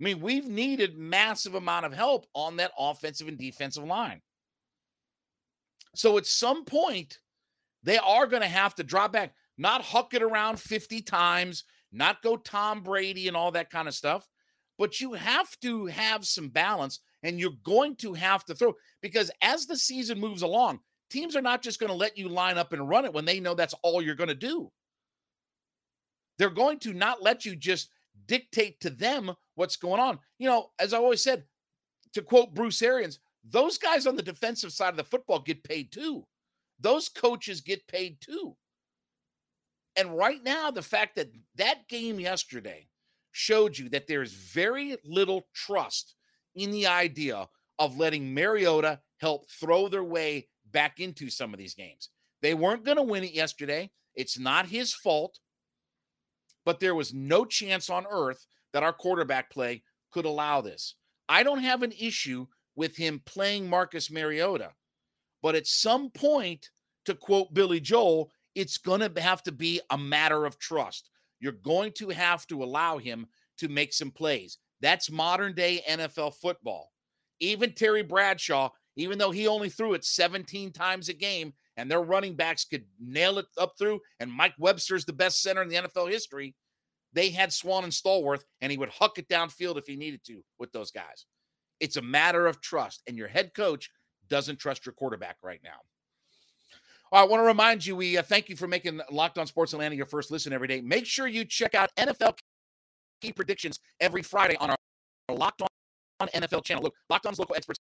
I 0.00 0.04
mean, 0.04 0.20
we've 0.20 0.48
needed 0.48 0.98
massive 0.98 1.54
amount 1.54 1.86
of 1.86 1.92
help 1.92 2.26
on 2.34 2.56
that 2.56 2.72
offensive 2.78 3.28
and 3.28 3.38
defensive 3.38 3.84
line. 3.84 4.20
So 5.94 6.18
at 6.18 6.26
some 6.26 6.64
point, 6.64 7.18
they 7.82 7.98
are 7.98 8.26
going 8.26 8.42
to 8.42 8.48
have 8.48 8.74
to 8.74 8.84
drop 8.84 9.12
back, 9.12 9.34
not 9.56 9.82
huck 9.82 10.12
it 10.12 10.22
around 10.22 10.60
50 10.60 11.00
times, 11.02 11.64
not 11.92 12.22
go 12.22 12.36
Tom 12.36 12.82
Brady 12.82 13.28
and 13.28 13.36
all 13.36 13.52
that 13.52 13.70
kind 13.70 13.88
of 13.88 13.94
stuff, 13.94 14.28
but 14.78 15.00
you 15.00 15.14
have 15.14 15.58
to 15.60 15.86
have 15.86 16.26
some 16.26 16.48
balance 16.48 17.00
and 17.22 17.40
you're 17.40 17.52
going 17.64 17.96
to 17.96 18.12
have 18.14 18.44
to 18.44 18.54
throw 18.54 18.74
because 19.00 19.30
as 19.40 19.66
the 19.66 19.76
season 19.76 20.20
moves 20.20 20.42
along, 20.42 20.80
teams 21.10 21.34
are 21.34 21.42
not 21.42 21.62
just 21.62 21.80
going 21.80 21.90
to 21.90 21.96
let 21.96 22.18
you 22.18 22.28
line 22.28 22.58
up 22.58 22.72
and 22.72 22.88
run 22.88 23.04
it 23.04 23.14
when 23.14 23.24
they 23.24 23.40
know 23.40 23.54
that's 23.54 23.74
all 23.82 24.02
you're 24.02 24.14
going 24.14 24.28
to 24.28 24.34
do. 24.34 24.70
They're 26.38 26.50
going 26.50 26.78
to 26.80 26.92
not 26.92 27.22
let 27.22 27.44
you 27.44 27.56
just 27.56 27.90
dictate 28.26 28.80
to 28.80 28.90
them 28.90 29.32
what's 29.54 29.76
going 29.76 30.00
on. 30.00 30.18
You 30.38 30.48
know, 30.48 30.70
as 30.78 30.92
I 30.92 30.98
always 30.98 31.22
said, 31.22 31.44
to 32.14 32.22
quote 32.22 32.54
Bruce 32.54 32.82
Arians, 32.82 33.18
those 33.44 33.78
guys 33.78 34.06
on 34.06 34.16
the 34.16 34.22
defensive 34.22 34.72
side 34.72 34.90
of 34.90 34.96
the 34.96 35.04
football 35.04 35.40
get 35.40 35.62
paid 35.62 35.92
too. 35.92 36.26
Those 36.80 37.08
coaches 37.08 37.60
get 37.60 37.86
paid 37.86 38.20
too. 38.20 38.56
And 39.96 40.16
right 40.16 40.42
now, 40.44 40.70
the 40.70 40.82
fact 40.82 41.16
that 41.16 41.30
that 41.56 41.88
game 41.88 42.20
yesterday 42.20 42.88
showed 43.32 43.78
you 43.78 43.88
that 43.90 44.06
there's 44.06 44.32
very 44.32 44.96
little 45.04 45.46
trust 45.54 46.14
in 46.54 46.70
the 46.70 46.86
idea 46.86 47.48
of 47.78 47.98
letting 47.98 48.32
Mariota 48.34 49.00
help 49.18 49.50
throw 49.50 49.88
their 49.88 50.04
way 50.04 50.48
back 50.70 51.00
into 51.00 51.30
some 51.30 51.52
of 51.52 51.58
these 51.58 51.74
games. 51.74 52.10
They 52.42 52.54
weren't 52.54 52.84
going 52.84 52.96
to 52.96 53.02
win 53.02 53.24
it 53.24 53.32
yesterday. 53.32 53.90
It's 54.14 54.38
not 54.38 54.66
his 54.66 54.92
fault, 54.92 55.38
but 56.66 56.80
there 56.80 56.94
was 56.94 57.14
no 57.14 57.46
chance 57.46 57.88
on 57.88 58.04
earth 58.10 58.46
that 58.74 58.82
our 58.82 58.92
quarterback 58.92 59.50
play 59.50 59.82
could 60.12 60.26
allow 60.26 60.60
this. 60.60 60.96
I 61.28 61.42
don't 61.42 61.62
have 61.62 61.82
an 61.82 61.92
issue 61.98 62.46
with 62.74 62.96
him 62.96 63.22
playing 63.24 63.70
Marcus 63.70 64.10
Mariota, 64.10 64.72
but 65.42 65.54
at 65.54 65.66
some 65.66 66.10
point, 66.10 66.68
to 67.06 67.14
quote 67.14 67.54
Billy 67.54 67.80
Joel, 67.80 68.30
it's 68.54 68.78
going 68.78 69.00
to 69.00 69.20
have 69.20 69.42
to 69.44 69.52
be 69.52 69.80
a 69.90 69.96
matter 69.96 70.44
of 70.44 70.58
trust. 70.58 71.08
You're 71.40 71.52
going 71.52 71.92
to 71.92 72.08
have 72.10 72.46
to 72.48 72.64
allow 72.64 72.98
him 72.98 73.26
to 73.58 73.68
make 73.68 73.92
some 73.92 74.10
plays. 74.10 74.58
That's 74.80 75.10
modern 75.10 75.54
day 75.54 75.82
NFL 75.88 76.34
football. 76.34 76.92
Even 77.38 77.72
Terry 77.72 78.02
Bradshaw, 78.02 78.70
even 78.96 79.18
though 79.18 79.30
he 79.30 79.46
only 79.46 79.68
threw 79.68 79.94
it 79.94 80.04
17 80.04 80.72
times 80.72 81.08
a 81.08 81.14
game 81.14 81.54
and 81.76 81.90
their 81.90 82.02
running 82.02 82.34
backs 82.34 82.64
could 82.64 82.84
nail 82.98 83.38
it 83.38 83.46
up 83.58 83.74
through, 83.78 84.00
and 84.20 84.30
Mike 84.30 84.54
Webster's 84.58 85.04
the 85.04 85.12
best 85.12 85.42
center 85.42 85.62
in 85.62 85.68
the 85.68 85.76
NFL 85.76 86.10
history, 86.10 86.54
they 87.12 87.30
had 87.30 87.52
Swann 87.52 87.84
and 87.84 87.92
Stallworth, 87.92 88.44
and 88.60 88.70
he 88.70 88.78
would 88.78 88.90
huck 88.90 89.18
it 89.18 89.28
downfield 89.28 89.78
if 89.78 89.86
he 89.86 89.96
needed 89.96 90.20
to 90.26 90.42
with 90.58 90.72
those 90.72 90.90
guys. 90.90 91.26
It's 91.80 91.96
a 91.96 92.02
matter 92.02 92.46
of 92.46 92.60
trust, 92.60 93.02
and 93.06 93.16
your 93.16 93.28
head 93.28 93.54
coach 93.54 93.90
doesn't 94.28 94.58
trust 94.58 94.86
your 94.86 94.92
quarterback 94.92 95.36
right 95.42 95.60
now. 95.62 95.80
I 97.12 97.24
want 97.24 97.40
to 97.40 97.44
remind 97.46 97.86
you, 97.86 97.94
we 97.94 98.18
uh, 98.18 98.22
thank 98.22 98.48
you 98.48 98.56
for 98.56 98.66
making 98.66 99.00
Locked 99.10 99.38
On 99.38 99.46
Sports 99.46 99.72
Atlanta 99.72 99.94
your 99.94 100.06
first 100.06 100.30
listen 100.30 100.52
every 100.52 100.66
day. 100.66 100.80
Make 100.80 101.06
sure 101.06 101.26
you 101.26 101.44
check 101.44 101.74
out 101.74 101.90
NFL 101.96 102.36
key 103.20 103.32
predictions 103.32 103.78
every 104.00 104.22
Friday 104.22 104.56
on 104.56 104.70
our 104.70 104.76
Locked 105.30 105.62
On 105.62 106.28
NFL 106.28 106.64
channel. 106.64 106.82
Look, 106.82 106.94
Locked 107.08 107.26
On's 107.26 107.38
local 107.38 107.54
experts 107.54 107.78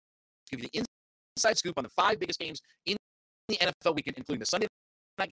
give 0.49 0.59
you 0.59 0.69
the 0.73 0.83
inside 1.37 1.57
scoop 1.57 1.77
on 1.77 1.83
the 1.83 1.89
five 1.89 2.19
biggest 2.19 2.39
games 2.39 2.61
in 2.85 2.97
the 3.47 3.57
NFL 3.57 3.95
weekend, 3.95 4.17
including 4.17 4.39
the 4.39 4.45
Sunday 4.45 4.67
night 5.17 5.31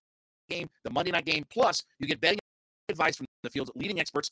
game, 0.50 0.70
the 0.84 0.92
Monday 0.92 1.12
night 1.12 1.26
game. 1.26 1.46
Plus, 1.50 1.84
you 2.00 2.08
get 2.08 2.22
betting 2.22 2.40
advice 2.90 3.16
from 3.16 3.26
the 3.44 3.50
field's 3.50 3.72
leading 3.76 4.00
experts 4.00 4.32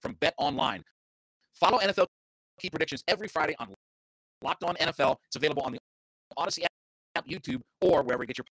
from 0.00 0.14
Bet 0.20 0.34
Online. 0.38 0.82
Follow 1.54 1.78
NFL 1.78 2.06
key 2.58 2.70
predictions 2.70 3.02
every 3.08 3.28
Friday 3.28 3.54
on 3.58 3.68
Locked 4.42 4.64
On 4.64 4.74
NFL. 4.76 5.16
It's 5.26 5.36
available 5.36 5.62
on 5.62 5.72
the 5.72 5.78
Audacy 6.38 6.64
app, 7.16 7.26
YouTube, 7.26 7.60
or 7.80 8.02
wherever 8.02 8.22
you 8.22 8.28
get 8.28 8.38
your. 8.38 8.44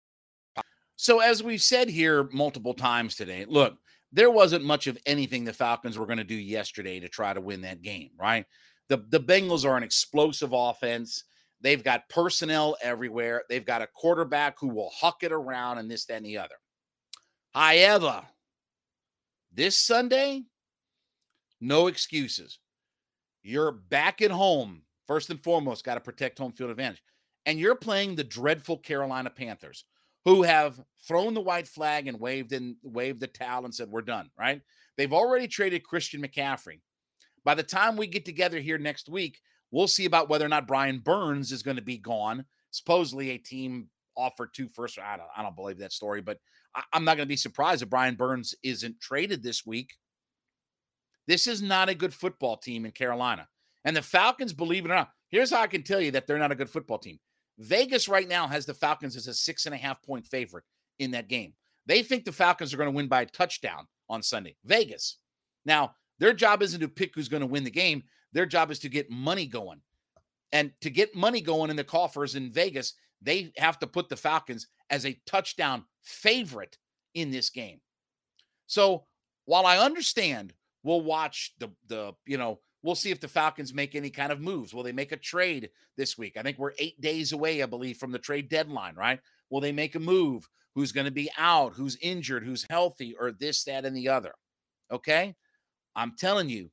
So, 0.97 1.21
as 1.21 1.43
we've 1.43 1.63
said 1.63 1.89
here 1.89 2.29
multiple 2.33 2.73
times 2.73 3.17
today, 3.17 3.45
look, 3.47 3.77
there 4.13 4.31
wasn't 4.31 4.65
much 4.65 4.87
of 4.87 4.99
anything 5.05 5.45
the 5.45 5.53
Falcons 5.53 5.99
were 5.99 6.07
going 6.07 6.19
to 6.19 6.25
do 6.25 6.35
yesterday 6.35 7.01
to 7.01 7.09
try 7.09 7.35
to 7.35 7.41
win 7.41 7.63
that 7.63 7.83
game, 7.83 8.11
right? 8.19 8.47
The 8.89 9.05
the 9.09 9.21
Bengals 9.21 9.65
are 9.65 9.77
an 9.77 9.83
explosive 9.83 10.51
offense. 10.53 11.25
They've 11.67 11.83
got 11.83 12.09
personnel 12.09 12.77
everywhere. 12.81 13.43
They've 13.49 13.67
got 13.67 13.83
a 13.83 13.89
quarterback 13.89 14.55
who 14.61 14.69
will 14.69 14.93
huck 14.95 15.25
it 15.25 15.33
around 15.33 15.79
and 15.79 15.91
this, 15.91 16.05
that, 16.05 16.19
and 16.19 16.25
the 16.25 16.39
other. 16.39 16.55
However, 17.53 18.23
this 19.53 19.77
Sunday, 19.77 20.45
no 21.61 21.89
excuses. 21.89 22.61
You're 23.43 23.73
back 23.73 24.23
at 24.23 24.31
home. 24.31 24.83
First 25.09 25.29
and 25.31 25.43
foremost, 25.43 25.85
got 25.85 25.95
to 25.95 26.01
protect 26.01 26.39
home 26.39 26.53
field 26.53 26.71
advantage. 26.71 27.03
And 27.47 27.59
you're 27.59 27.75
playing 27.75 28.15
the 28.15 28.23
dreadful 28.23 28.79
Carolina 28.79 29.31
Panthers 29.31 29.87
who 30.25 30.45
have 30.45 30.81
thrown 31.09 31.35
the 31.35 31.41
white 31.41 31.67
flag 31.67 32.07
and 32.07 32.21
waved 32.21 32.53
and 32.53 32.77
waved 32.85 33.19
the 33.19 33.27
towel 33.27 33.65
and 33.65 33.75
said 33.75 33.89
we're 33.89 34.03
done, 34.03 34.31
right? 34.39 34.63
They've 34.97 35.13
already 35.13 35.49
traded 35.49 35.83
Christian 35.83 36.23
McCaffrey. 36.23 36.79
By 37.45 37.57
the 37.57 37.65
time 37.65 37.97
we 37.97 38.07
get 38.07 38.25
together 38.25 38.61
here 38.61 38.79
next 38.79 39.09
week, 39.09 39.41
we'll 39.77 39.87
see 39.87 40.07
about 40.07 40.31
whether 40.31 40.47
or 40.47 40.49
not 40.49 40.67
Brian 40.67 41.01
Burns 41.01 41.53
is 41.53 41.63
going 41.63 41.77
to 41.77 41.83
be 41.83 41.99
gone. 41.99 42.47
Supposedly 42.71 43.31
a 43.31 43.39
team 43.39 43.89
offered 44.17 44.55
two 44.55 44.69
first. 44.69 44.99
I 44.99 45.19
don't, 45.19 45.29
I 45.37 45.43
don't 45.43 45.55
believe 45.55 45.77
that 45.79 45.93
story, 45.93 46.23
but 46.23 46.39
I, 46.75 46.83
I'm 46.95 47.05
not 47.05 47.19
going 47.19 47.27
to 47.27 47.33
be 47.33 47.37
surprised 47.37 47.83
if 47.83 47.91
Brian 47.91 48.15
Burns 48.15 48.55
isn't 48.63 49.01
traded 49.03 49.43
this 49.43 49.67
week. 49.67 49.93
This 51.27 51.47
is 51.47 51.61
not 51.61 51.91
a 51.91 51.95
good 51.95 52.15
football 52.15 52.57
team 52.57 52.87
in 52.87 52.93
Carolina. 52.93 53.49
And 53.85 53.95
the 53.95 54.01
Falcons, 54.01 54.55
believe 54.55 54.87
it 54.87 54.91
or 54.91 54.95
not, 54.95 55.11
here's 55.29 55.51
how 55.51 55.61
I 55.61 55.67
can 55.67 55.83
tell 55.83 56.01
you 56.01 56.11
that 56.13 56.27
they're 56.27 56.39
not 56.39 56.53
a 56.53 56.57
good 56.57 56.71
football 56.71 56.99
team. 56.99 57.19
Vegas 57.59 58.09
right 58.09 58.27
now 58.27 58.47
has 58.47 58.65
the 58.65 58.73
Falcons 58.73 59.15
as 59.15 59.27
a 59.27 59.35
six 59.35 59.67
and 59.67 59.75
a 59.75 59.79
half 59.79 60.03
point 60.03 60.27
favorite 60.27 60.65
in 60.99 61.11
that 61.11 61.29
game. 61.29 61.53
They 61.85 62.03
think 62.03 62.25
the 62.25 62.33
Falcons 62.33 62.73
are 62.73 62.79
going 62.79 62.91
to 62.91 62.97
win 62.97 63.09
by 63.09 63.23
a 63.23 63.27
touchdown 63.27 63.89
on 64.09 64.23
Sunday. 64.23 64.57
Vegas. 64.65 65.19
Now, 65.67 65.97
their 66.19 66.33
job 66.33 66.63
isn't 66.63 66.81
to 66.81 66.89
pick 66.89 67.15
who's 67.15 67.29
going 67.29 67.43
to 67.43 67.47
win 67.47 67.65
the 67.65 67.71
game. 67.71 68.05
Their 68.37 68.45
job 68.45 68.71
is 68.71 68.79
to 68.81 68.91
get 68.91 69.11
money 69.11 69.47
going. 69.47 69.81
And 70.53 70.71
to 70.83 70.91
get 70.91 71.17
money 71.17 71.41
going 71.41 71.71
in 71.71 71.77
the 71.77 71.83
coffers 71.83 72.35
in 72.35 72.53
Vegas, 72.53 72.93
they 73.23 73.51
have 73.57 73.79
to 73.79 73.87
put 73.87 74.11
the 74.11 74.17
Falcons 74.17 74.67
as 74.91 75.07
a 75.07 75.19
touchdown 75.27 75.87
favorite 76.03 76.77
in 77.15 77.31
this 77.31 77.49
game. 77.49 77.81
So 78.67 79.07
while 79.47 79.65
I 79.65 79.79
understand, 79.79 80.53
we'll 80.83 81.01
watch 81.01 81.55
the 81.61 81.71
the 81.89 82.13
you 82.27 82.37
know 82.37 82.61
we'll 82.83 82.95
see 82.95 83.11
if 83.11 83.21
the 83.21 83.27
Falcons 83.27 83.73
make 83.73 83.95
any 83.95 84.11
kind 84.11 84.31
of 84.31 84.43
moves. 84.43 84.75
Will 84.75 84.83
they 84.83 84.93
make 84.93 85.13
a 85.13 85.17
trade 85.17 85.71
this 85.97 86.19
week? 86.19 86.37
I 86.37 86.43
think 86.43 86.59
we're 86.59 86.73
eight 86.79 87.01
days 87.01 87.33
away, 87.33 87.63
I 87.63 87.67
believe, 87.67 87.97
from 87.97 88.13
the 88.13 88.19
trade 88.19 88.51
deadline. 88.51 88.97
Right? 88.97 89.19
Will 89.49 89.63
they 89.63 89.73
make 89.73 89.95
a 89.95 90.01
move? 90.01 90.47
Who's 90.75 90.93
going 90.93 91.07
to 91.07 91.11
be 91.11 91.31
out? 91.39 91.73
Who's 91.73 91.97
injured? 92.03 92.45
Who's 92.45 92.67
healthy? 92.69 93.17
Or 93.19 93.33
this, 93.33 93.65
that, 93.65 93.87
and 93.87 93.97
the 93.97 94.11
other? 94.11 94.35
Okay, 94.93 95.35
I'm 95.95 96.13
telling 96.19 96.51
you 96.51 96.71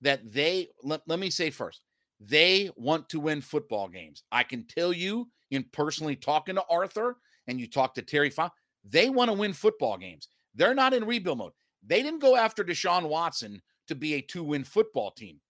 that 0.00 0.32
they. 0.32 0.68
Let, 0.82 1.02
let 1.06 1.18
me 1.18 1.30
say 1.30 1.50
first, 1.50 1.82
they 2.20 2.70
want 2.76 3.08
to 3.10 3.20
win 3.20 3.40
football 3.40 3.88
games. 3.88 4.22
I 4.30 4.42
can 4.42 4.64
tell 4.66 4.92
you 4.92 5.28
in 5.50 5.64
personally 5.72 6.16
talking 6.16 6.54
to 6.56 6.64
Arthur 6.70 7.16
and 7.46 7.60
you 7.60 7.66
talk 7.66 7.94
to 7.94 8.02
Terry 8.02 8.30
Fon, 8.30 8.50
they 8.84 9.10
want 9.10 9.30
to 9.30 9.36
win 9.36 9.52
football 9.52 9.96
games. 9.96 10.28
They're 10.54 10.74
not 10.74 10.94
in 10.94 11.04
rebuild 11.04 11.38
mode. 11.38 11.52
They 11.86 12.02
didn't 12.02 12.20
go 12.20 12.36
after 12.36 12.64
Deshaun 12.64 13.08
Watson 13.08 13.62
to 13.88 13.94
be 13.94 14.14
a 14.14 14.20
two 14.20 14.44
win 14.44 14.64
football 14.64 15.10
team. 15.10 15.40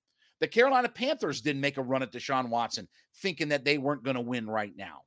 The 0.40 0.48
Carolina 0.48 0.88
Panthers 0.88 1.42
didn't 1.42 1.60
make 1.60 1.76
a 1.76 1.82
run 1.82 2.02
at 2.02 2.12
Deshaun 2.12 2.48
Watson 2.48 2.88
thinking 3.16 3.48
that 3.48 3.64
they 3.64 3.78
weren't 3.78 4.04
going 4.04 4.14
to 4.14 4.22
win 4.22 4.48
right 4.48 4.74
now. 4.74 5.02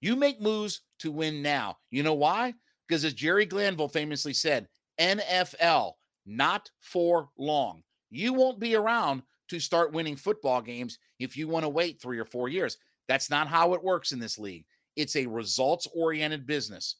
You 0.00 0.16
make 0.16 0.40
moves 0.40 0.82
to 1.00 1.10
win 1.10 1.42
now. 1.42 1.78
You 1.90 2.02
know 2.02 2.14
why? 2.14 2.54
Because 2.86 3.04
as 3.04 3.14
Jerry 3.14 3.44
Glanville 3.44 3.88
famously 3.88 4.32
said, 4.32 4.68
NFL, 5.00 5.92
not 6.26 6.70
for 6.80 7.28
long. 7.36 7.82
You 8.10 8.32
won't 8.32 8.58
be 8.58 8.74
around 8.74 9.22
to 9.48 9.60
start 9.60 9.92
winning 9.92 10.16
football 10.16 10.60
games 10.60 10.98
if 11.18 11.36
you 11.36 11.48
want 11.48 11.64
to 11.64 11.68
wait 11.68 12.00
three 12.00 12.18
or 12.18 12.24
four 12.24 12.48
years. 12.48 12.76
That's 13.08 13.30
not 13.30 13.48
how 13.48 13.74
it 13.74 13.82
works 13.82 14.12
in 14.12 14.18
this 14.18 14.38
league. 14.38 14.64
It's 14.96 15.16
a 15.16 15.26
results 15.26 15.88
oriented 15.94 16.46
business. 16.46 16.96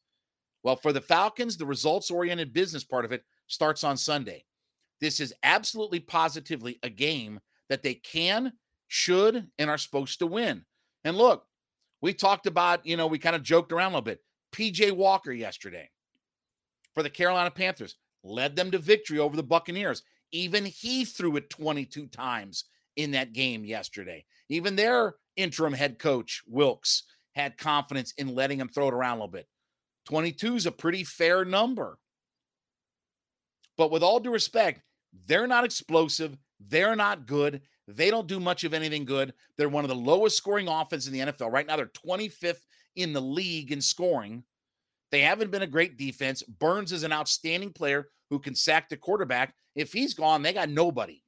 Well, 0.63 0.77
for 0.77 0.93
the 0.93 1.01
Falcons, 1.01 1.57
the 1.57 1.67
results 1.67 2.11
oriented 2.11 2.53
business 2.53 2.85
part 2.85 3.05
of 3.05 3.13
it 3.13 3.25
starts 3.47 3.85
on 3.85 3.97
Sunday. 3.97 4.45
This 5.01 5.21
is 5.21 5.35
absolutely 5.43 6.01
positively 6.01 6.79
a 6.83 6.91
game 6.91 7.41
that 7.69 7.83
they 7.83 7.95
can, 7.95 8.53
should, 8.89 9.47
and 9.59 9.71
are 9.71 9.79
supposed 9.79 10.19
to 10.19 10.27
win. 10.27 10.65
And 11.05 11.17
look, 11.17 11.47
we 12.03 12.13
talked 12.13 12.47
about, 12.47 12.85
you 12.85 12.97
know, 12.97 13.07
we 13.07 13.19
kind 13.19 13.37
of 13.37 13.43
joked 13.43 13.73
around 13.73 13.93
a 13.93 13.95
little 13.97 14.03
bit. 14.03 14.21
PJ 14.53 14.93
Walker 14.93 15.33
yesterday 15.33 15.89
for 16.95 17.03
the 17.03 17.11
Carolina 17.11 17.51
Panthers 17.51 17.97
led 18.23 18.57
them 18.57 18.71
to 18.71 18.79
victory 18.79 19.19
over 19.19 19.37
the 19.37 19.43
Buccaneers. 19.43 20.03
Even 20.33 20.65
he 20.65 21.05
threw 21.05 21.37
it 21.37 21.51
22 21.51 22.07
times 22.07 22.65
in 22.97 23.13
that 23.13 23.33
game 23.33 23.65
yesterday. 23.65 24.25
Even 24.49 24.77
their 24.77 25.15
interim 25.37 25.73
head 25.73 25.99
coach, 25.99 26.43
Wilks, 26.47 27.05
had 27.35 27.59
confidence 27.59 28.13
in 28.19 28.35
letting 28.35 28.61
him 28.61 28.69
throw 28.69 28.89
it 28.89 28.95
around 28.95 29.19
a 29.19 29.21
little 29.21 29.29
bit. 29.29 29.47
22 30.07 30.57
is 30.57 30.67
a 30.67 30.73
pretty 30.73 31.05
fair 31.05 31.45
number. 31.45 31.99
But 33.77 33.91
with 33.91 34.03
all 34.03 34.21
due 34.21 34.33
respect, 34.33 34.83
they're 35.27 35.47
not 35.47 35.65
explosive. 35.65 36.37
They're 36.61 36.97
not 36.97 37.27
good. 37.27 37.63
They 37.89 38.11
don't 38.11 38.27
do 38.27 38.39
much 38.39 38.65
of 38.65 38.75
anything 38.75 39.05
good. 39.05 39.33
They're 39.57 39.69
one 39.69 39.85
of 39.85 39.89
the 39.89 39.95
lowest 39.95 40.37
scoring 40.37 40.69
offenses 40.69 41.09
in 41.09 41.13
the 41.13 41.33
NFL. 41.33 41.53
Right 41.53 41.67
now, 41.67 41.77
they're 41.77 41.87
25th 41.87 42.61
in 42.97 43.13
the 43.13 43.21
league 43.21 43.73
in 43.73 43.81
scoring. 43.81 44.45
They 45.11 45.23
haven't 45.23 45.51
been 45.51 45.63
a 45.63 45.67
great 45.67 45.97
defense. 45.97 46.43
Burns 46.43 46.93
is 46.93 47.03
an 47.03 47.13
outstanding 47.13 47.73
player 47.73 48.09
who 48.31 48.39
can 48.39 48.55
sack 48.55 48.89
the 48.89 48.97
quarterback. 48.97 49.55
If 49.75 49.93
he's 49.93 50.15
gone, 50.15 50.43
they 50.43 50.53
got 50.53 50.71
nobody. 50.71 51.23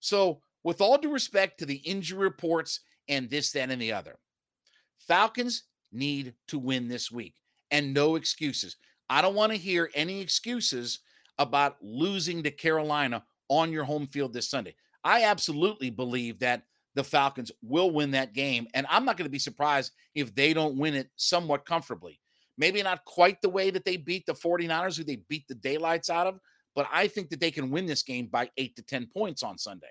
So, 0.00 0.40
with 0.62 0.80
all 0.80 0.98
due 0.98 1.12
respect 1.12 1.58
to 1.58 1.66
the 1.66 1.76
injury 1.76 2.18
reports 2.18 2.80
and 3.08 3.30
this, 3.30 3.52
that, 3.52 3.70
and 3.70 3.80
the 3.80 3.92
other, 3.92 4.18
Falcons 4.98 5.64
need 5.92 6.34
to 6.48 6.58
win 6.58 6.88
this 6.88 7.10
week 7.10 7.34
and 7.70 7.94
no 7.94 8.16
excuses. 8.16 8.76
I 9.08 9.22
don't 9.22 9.34
want 9.34 9.52
to 9.52 9.58
hear 9.58 9.90
any 9.94 10.20
excuses 10.20 11.00
about 11.38 11.76
losing 11.80 12.42
to 12.42 12.50
Carolina 12.50 13.24
on 13.48 13.72
your 13.72 13.84
home 13.84 14.06
field 14.06 14.32
this 14.32 14.50
Sunday. 14.50 14.74
I 15.02 15.24
absolutely 15.24 15.90
believe 15.90 16.38
that 16.40 16.62
the 16.94 17.04
Falcons 17.04 17.50
will 17.62 17.90
win 17.90 18.10
that 18.12 18.34
game. 18.34 18.66
And 18.74 18.86
I'm 18.90 19.04
not 19.04 19.16
going 19.16 19.26
to 19.26 19.30
be 19.30 19.38
surprised 19.38 19.92
if 20.14 20.34
they 20.34 20.52
don't 20.52 20.76
win 20.76 20.94
it 20.94 21.08
somewhat 21.16 21.64
comfortably. 21.64 22.20
Maybe 22.58 22.82
not 22.82 23.04
quite 23.04 23.40
the 23.40 23.48
way 23.48 23.70
that 23.70 23.84
they 23.84 23.96
beat 23.96 24.26
the 24.26 24.34
49ers, 24.34 24.96
who 24.96 25.04
they 25.04 25.22
beat 25.28 25.48
the 25.48 25.54
daylights 25.54 26.10
out 26.10 26.26
of, 26.26 26.40
but 26.74 26.86
I 26.92 27.08
think 27.08 27.30
that 27.30 27.40
they 27.40 27.50
can 27.50 27.70
win 27.70 27.86
this 27.86 28.02
game 28.02 28.26
by 28.26 28.50
eight 28.56 28.76
to 28.76 28.82
10 28.82 29.06
points 29.06 29.42
on 29.42 29.58
Sunday. 29.58 29.88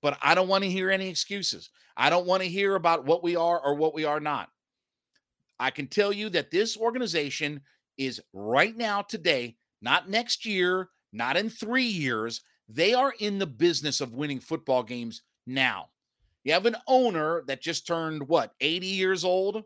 But 0.00 0.18
I 0.22 0.34
don't 0.34 0.48
want 0.48 0.64
to 0.64 0.70
hear 0.70 0.90
any 0.90 1.08
excuses. 1.08 1.70
I 1.96 2.10
don't 2.10 2.26
want 2.26 2.42
to 2.42 2.48
hear 2.48 2.76
about 2.76 3.04
what 3.04 3.22
we 3.22 3.36
are 3.36 3.60
or 3.60 3.74
what 3.74 3.94
we 3.94 4.04
are 4.04 4.20
not. 4.20 4.48
I 5.58 5.70
can 5.70 5.88
tell 5.88 6.12
you 6.12 6.28
that 6.30 6.50
this 6.50 6.76
organization 6.76 7.60
is 7.96 8.20
right 8.32 8.76
now, 8.76 9.02
today, 9.02 9.56
not 9.82 10.08
next 10.08 10.46
year, 10.46 10.88
not 11.12 11.36
in 11.36 11.50
three 11.50 11.82
years. 11.82 12.42
They 12.68 12.94
are 12.94 13.12
in 13.18 13.38
the 13.38 13.46
business 13.46 14.00
of 14.00 14.14
winning 14.14 14.40
football 14.40 14.82
games 14.82 15.22
now. 15.46 15.88
You 16.44 16.52
have 16.52 16.66
an 16.66 16.76
owner 16.86 17.42
that 17.46 17.60
just 17.60 17.86
turned 17.86 18.28
what, 18.28 18.54
80 18.60 18.86
years 18.86 19.24
old? 19.24 19.64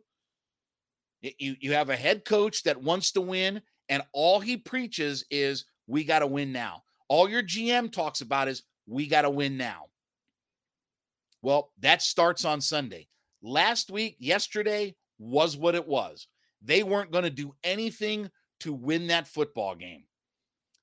You, 1.23 1.57
you 1.61 1.73
have 1.73 1.91
a 1.91 1.97
head 1.97 2.25
coach 2.25 2.65
that 2.65 2.83
wants 2.83 3.13
to 3.13 3.21
win, 3.21 3.63
and 3.89 4.03
all 4.13 4.41
he 4.41 4.57
preaches 4.57 5.25
is, 5.31 5.65
we 5.87 6.05
got 6.05 6.21
to 6.21 6.27
win 6.27 6.53
now. 6.53 6.83
All 7.09 7.29
your 7.29 7.43
GM 7.43 7.93
talks 7.93 8.21
about 8.21 8.49
is, 8.49 8.63
we 8.87 9.07
got 9.07 9.23
to 9.23 9.31
win 9.31 9.57
now. 9.57 9.87
Well, 11.43 11.73
that 11.81 12.03
starts 12.03 12.45
on 12.45 12.61
Sunday. 12.61 13.09
Last 13.43 13.91
week, 13.91 14.17
yesterday, 14.19 14.95
was 15.19 15.57
what 15.57 15.75
it 15.75 15.87
was. 15.87 16.27
They 16.63 16.83
weren't 16.83 17.11
going 17.11 17.25
to 17.25 17.31
do 17.31 17.55
anything 17.65 18.31
to 18.61 18.73
win 18.73 19.09
that 19.09 19.27
football 19.27 19.75
game. 19.75 20.05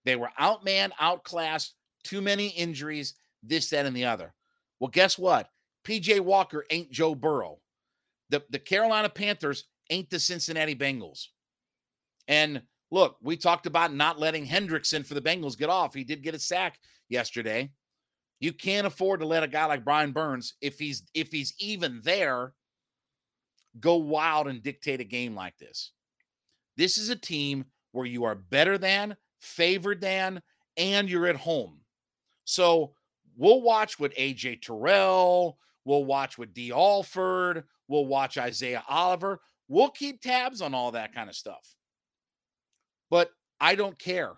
They 0.06 0.15
were 0.15 0.30
outman, 0.39 0.91
outclassed, 0.99 1.75
too 2.04 2.21
many 2.21 2.47
injuries, 2.49 3.15
this, 3.43 3.69
that, 3.69 3.86
and 3.86 3.95
the 3.95 4.06
other. 4.06 4.34
Well, 4.80 4.89
guess 4.89 5.17
what? 5.17 5.49
PJ 5.86 6.19
Walker 6.21 6.65
ain't 6.69 6.91
Joe 6.91 7.15
Burrow. 7.15 7.60
The, 8.30 8.43
the 8.49 8.60
Carolina 8.60 9.10
Panthers 9.10 9.65
ain't 9.89 10.10
the 10.10 10.19
Cincinnati 10.19 10.75
Bengals. 10.75 11.28
And 12.28 12.62
look, 12.91 13.17
we 13.21 13.38
talked 13.38 13.65
about 13.65 13.93
not 13.93 14.19
letting 14.19 14.45
Hendrickson 14.45 15.06
for 15.06 15.13
the 15.13 15.21
Bengals 15.21 15.58
get 15.58 15.69
off. 15.69 15.93
He 15.93 16.04
did 16.04 16.23
get 16.23 16.36
a 16.36 16.39
sack 16.39 16.80
yesterday. 17.10 17.71
You 18.39 18.54
can't 18.54 18.88
afford 18.88 19.19
to 19.19 19.25
let 19.25 19.43
a 19.43 19.47
guy 19.47 19.65
like 19.65 19.84
Brian 19.84 20.12
Burns, 20.12 20.54
if 20.62 20.80
he's 20.80 21.04
if 21.13 21.32
he's 21.32 21.54
even 21.60 21.99
there, 22.04 22.54
go 23.80 23.97
wild 23.97 24.47
and 24.47 24.63
dictate 24.63 25.02
a 25.02 25.06
game 25.06 25.36
like 25.36 25.58
this. 25.58 25.91
This 26.78 26.97
is 26.97 27.10
a 27.10 27.15
team 27.15 27.65
where 27.91 28.06
you 28.06 28.23
are 28.23 28.36
better 28.36 28.78
than, 28.78 29.17
favored 29.39 29.99
than, 29.99 30.41
and 30.78 31.10
you're 31.10 31.28
at 31.28 31.36
home. 31.36 31.82
So 32.45 32.93
we'll 33.36 33.62
watch 33.62 33.99
with 33.99 34.15
AJ 34.15 34.62
Terrell, 34.62 35.58
we'll 35.84 36.06
watch 36.06 36.38
with 36.38 36.54
Dee 36.54 36.71
Alford, 36.71 37.65
we'll 37.88 38.06
watch 38.06 38.38
Isaiah 38.38 38.84
Oliver. 38.88 39.41
We'll 39.70 39.90
keep 39.90 40.20
tabs 40.20 40.62
on 40.62 40.74
all 40.74 40.92
that 40.92 41.14
kind 41.14 41.30
of 41.30 41.36
stuff. 41.36 41.76
But 43.10 43.32
I 43.62 43.76
don't 43.76 43.98
care. 43.98 44.34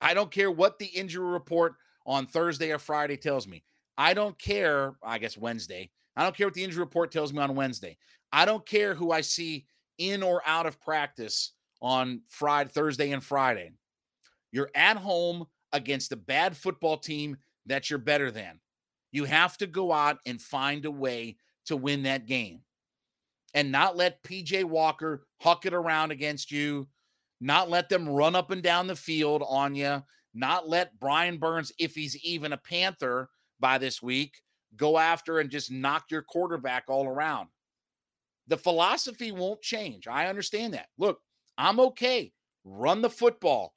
I 0.00 0.14
don't 0.14 0.30
care 0.30 0.50
what 0.50 0.78
the 0.78 0.86
injury 0.86 1.30
report 1.30 1.74
on 2.06 2.26
Thursday 2.26 2.72
or 2.72 2.78
Friday 2.78 3.16
tells 3.16 3.46
me. 3.46 3.62
I 3.96 4.14
don't 4.14 4.38
care, 4.38 4.94
I 5.02 5.18
guess 5.18 5.36
Wednesday. 5.36 5.90
I 6.16 6.22
don't 6.22 6.36
care 6.36 6.46
what 6.46 6.54
the 6.54 6.64
injury 6.64 6.80
report 6.80 7.12
tells 7.12 7.32
me 7.32 7.40
on 7.40 7.54
Wednesday. 7.54 7.96
I 8.32 8.44
don't 8.44 8.66
care 8.66 8.94
who 8.94 9.12
I 9.12 9.20
see 9.20 9.66
in 9.98 10.22
or 10.22 10.42
out 10.46 10.66
of 10.66 10.80
practice 10.80 11.52
on 11.80 12.22
Friday, 12.28 12.70
Thursday, 12.70 13.12
and 13.12 13.22
Friday. 13.22 13.72
You're 14.52 14.70
at 14.74 14.96
home 14.96 15.46
against 15.72 16.12
a 16.12 16.16
bad 16.16 16.56
football 16.56 16.96
team 16.96 17.36
that 17.66 17.90
you're 17.90 17.98
better 17.98 18.30
than. 18.30 18.60
You 19.12 19.24
have 19.24 19.58
to 19.58 19.66
go 19.66 19.92
out 19.92 20.18
and 20.26 20.40
find 20.40 20.84
a 20.86 20.90
way 20.90 21.36
to 21.66 21.76
win 21.76 22.04
that 22.04 22.26
game 22.26 22.60
and 23.54 23.70
not 23.70 23.96
let 23.96 24.22
PJ 24.22 24.64
Walker 24.64 25.26
huck 25.40 25.64
it 25.64 25.72
around 25.72 26.10
against 26.10 26.50
you, 26.50 26.88
not 27.40 27.70
let 27.70 27.88
them 27.88 28.08
run 28.08 28.34
up 28.34 28.50
and 28.50 28.62
down 28.62 28.86
the 28.86 28.96
field 28.96 29.42
on 29.48 29.74
you, 29.74 30.02
not 30.34 30.68
let 30.68 30.98
Brian 30.98 31.38
Burns, 31.38 31.72
if 31.78 31.94
he's 31.94 32.16
even 32.24 32.52
a 32.52 32.58
Panther 32.58 33.30
by 33.60 33.78
this 33.78 34.02
week, 34.02 34.40
go 34.76 34.98
after 34.98 35.38
and 35.38 35.50
just 35.50 35.70
knock 35.70 36.06
your 36.10 36.22
quarterback 36.22 36.84
all 36.88 37.06
around. 37.06 37.48
The 38.48 38.56
philosophy 38.56 39.32
won't 39.32 39.62
change. 39.62 40.06
I 40.06 40.26
understand 40.26 40.74
that. 40.74 40.88
Look, 40.98 41.20
I'm 41.56 41.80
okay. 41.80 42.32
Run 42.64 43.00
the 43.00 43.10
football. 43.10 43.72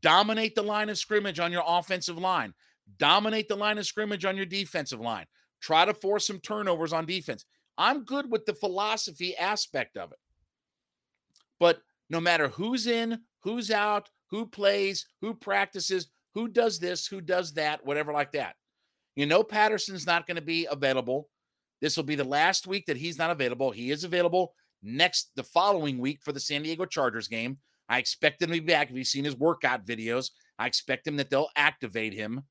Dominate 0.00 0.54
the 0.54 0.62
line 0.62 0.88
of 0.88 0.98
scrimmage 0.98 1.38
on 1.38 1.52
your 1.52 1.64
offensive 1.66 2.18
line. 2.18 2.54
Dominate 2.98 3.48
the 3.48 3.56
line 3.56 3.78
of 3.78 3.86
scrimmage 3.86 4.24
on 4.24 4.36
your 4.36 4.46
defensive 4.46 5.00
line. 5.00 5.26
Try 5.60 5.84
to 5.84 5.94
force 5.94 6.26
some 6.26 6.40
turnovers 6.40 6.92
on 6.92 7.06
defense. 7.06 7.44
I'm 7.80 8.04
good 8.04 8.30
with 8.30 8.44
the 8.44 8.52
philosophy 8.52 9.34
aspect 9.34 9.96
of 9.96 10.12
it. 10.12 10.18
But 11.58 11.80
no 12.10 12.20
matter 12.20 12.48
who's 12.48 12.86
in, 12.86 13.20
who's 13.42 13.70
out, 13.70 14.10
who 14.30 14.44
plays, 14.44 15.06
who 15.22 15.32
practices, 15.32 16.08
who 16.34 16.46
does 16.46 16.78
this, 16.78 17.06
who 17.06 17.22
does 17.22 17.54
that, 17.54 17.84
whatever 17.86 18.12
like 18.12 18.32
that. 18.32 18.56
You 19.16 19.24
know, 19.24 19.42
Patterson's 19.42 20.06
not 20.06 20.26
going 20.26 20.36
to 20.36 20.42
be 20.42 20.68
available. 20.70 21.30
This 21.80 21.96
will 21.96 22.04
be 22.04 22.16
the 22.16 22.22
last 22.22 22.66
week 22.66 22.84
that 22.84 22.98
he's 22.98 23.16
not 23.16 23.30
available. 23.30 23.70
He 23.70 23.90
is 23.90 24.04
available 24.04 24.52
next, 24.82 25.30
the 25.34 25.42
following 25.42 25.98
week 25.98 26.20
for 26.22 26.32
the 26.32 26.38
San 26.38 26.62
Diego 26.62 26.84
Chargers 26.84 27.28
game. 27.28 27.56
I 27.88 27.98
expect 27.98 28.42
him 28.42 28.50
to 28.50 28.60
be 28.60 28.60
back. 28.60 28.90
If 28.90 28.96
you've 28.96 29.06
seen 29.06 29.24
his 29.24 29.36
workout 29.36 29.86
videos, 29.86 30.30
I 30.58 30.66
expect 30.66 31.06
him 31.06 31.16
that 31.16 31.30
they'll 31.30 31.48
activate 31.56 32.12
him, 32.12 32.42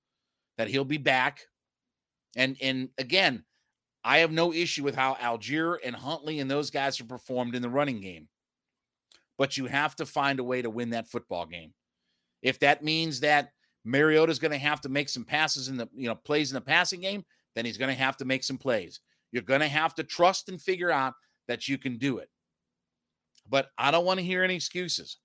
that 0.58 0.70
he'll 0.70 0.86
be 0.86 0.98
back. 0.98 1.42
And 2.36 2.58
and 2.62 2.90
again, 2.98 3.46
I 4.04 4.20
have 4.20 4.32
no 4.32 4.54
issue 4.54 4.84
with 4.84 4.96
how 4.96 5.16
Allgeier 5.16 5.78
and 5.84 5.96
Huntley 5.96 6.40
and 6.40 6.50
those 6.50 6.72
guys 6.72 6.98
have 6.98 7.08
performed 7.08 7.56
in 7.56 7.62
the 7.62 7.70
running 7.70 8.02
game. 8.02 8.28
But 9.38 9.58
you 9.58 9.66
have 9.68 9.96
to 9.98 10.06
find 10.06 10.40
a 10.40 10.44
way 10.44 10.62
to 10.62 10.70
win 10.70 10.92
that 10.92 11.08
football 11.08 11.46
game. 11.46 11.74
If 12.42 12.60
that 12.60 12.84
means 12.84 13.20
that 13.22 13.52
Mariota 13.86 14.32
is 14.32 14.40
going 14.40 14.52
to 14.52 14.58
have 14.58 14.82
to 14.82 14.90
make 14.90 15.10
some 15.10 15.26
passes 15.26 15.68
in 15.68 15.78
the, 15.78 15.90
you 15.94 16.08
know, 16.08 16.16
plays 16.16 16.52
in 16.52 16.56
the 16.56 16.62
passing 16.62 17.02
game, 17.02 17.26
then 17.56 17.66
he's 17.66 17.78
going 17.78 17.94
to 17.94 18.02
have 18.02 18.18
to 18.18 18.26
make 18.26 18.44
some 18.44 18.58
plays. 18.58 19.00
You're 19.32 19.44
going 19.44 19.62
to 19.62 19.68
have 19.68 19.94
to 19.96 20.04
trust 20.04 20.50
and 20.50 20.62
figure 20.62 20.92
out 20.92 21.14
that 21.48 21.68
you 21.68 21.78
can 21.78 21.98
do 21.98 22.18
it. 22.18 22.30
But 23.48 23.70
I 23.78 23.92
don't 23.92 24.06
want 24.06 24.20
to 24.20 24.26
hear 24.26 24.44
any 24.44 24.56
excuses 24.56 25.18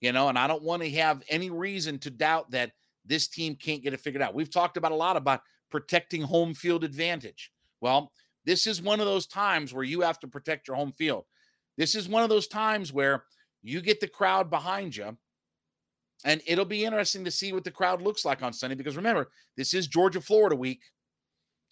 you 0.00 0.12
know, 0.12 0.28
and 0.28 0.38
I 0.38 0.46
don't 0.46 0.62
want 0.62 0.82
to 0.82 0.90
have 0.92 1.22
any 1.28 1.50
reason 1.50 1.98
to 2.00 2.10
doubt 2.10 2.50
that 2.52 2.72
this 3.04 3.28
team 3.28 3.56
can't 3.56 3.82
get 3.82 3.94
it 3.94 4.00
figured 4.00 4.22
out. 4.22 4.34
We've 4.34 4.50
talked 4.50 4.76
about 4.76 4.92
a 4.92 4.96
lot 4.96 5.16
about 5.16 5.40
protecting 5.70 6.22
home 6.22 6.54
field 6.54 6.84
advantage. 6.84 7.50
Well, 7.80 8.12
this 8.44 8.66
is 8.66 8.82
one 8.82 9.00
of 9.00 9.06
those 9.06 9.26
times 9.26 9.74
where 9.74 9.84
you 9.84 10.00
have 10.00 10.18
to 10.20 10.28
protect 10.28 10.68
your 10.68 10.76
home 10.76 10.92
field. 10.92 11.24
This 11.76 11.94
is 11.94 12.08
one 12.08 12.22
of 12.22 12.28
those 12.28 12.48
times 12.48 12.92
where 12.92 13.24
you 13.62 13.80
get 13.80 14.00
the 14.00 14.08
crowd 14.08 14.50
behind 14.50 14.96
you. 14.96 15.16
And 16.24 16.40
it'll 16.46 16.64
be 16.64 16.84
interesting 16.84 17.24
to 17.24 17.30
see 17.30 17.52
what 17.52 17.64
the 17.64 17.70
crowd 17.70 18.02
looks 18.02 18.24
like 18.24 18.42
on 18.42 18.52
Sunday 18.52 18.74
because 18.74 18.96
remember, 18.96 19.30
this 19.56 19.74
is 19.74 19.86
Georgia 19.86 20.20
Florida 20.20 20.56
week. 20.56 20.82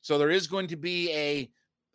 So 0.03 0.19
there 0.19 0.31
is 0.31 0.47
going 0.47 0.69
to 0.69 0.77
be 0.77 1.13
a 1.13 1.51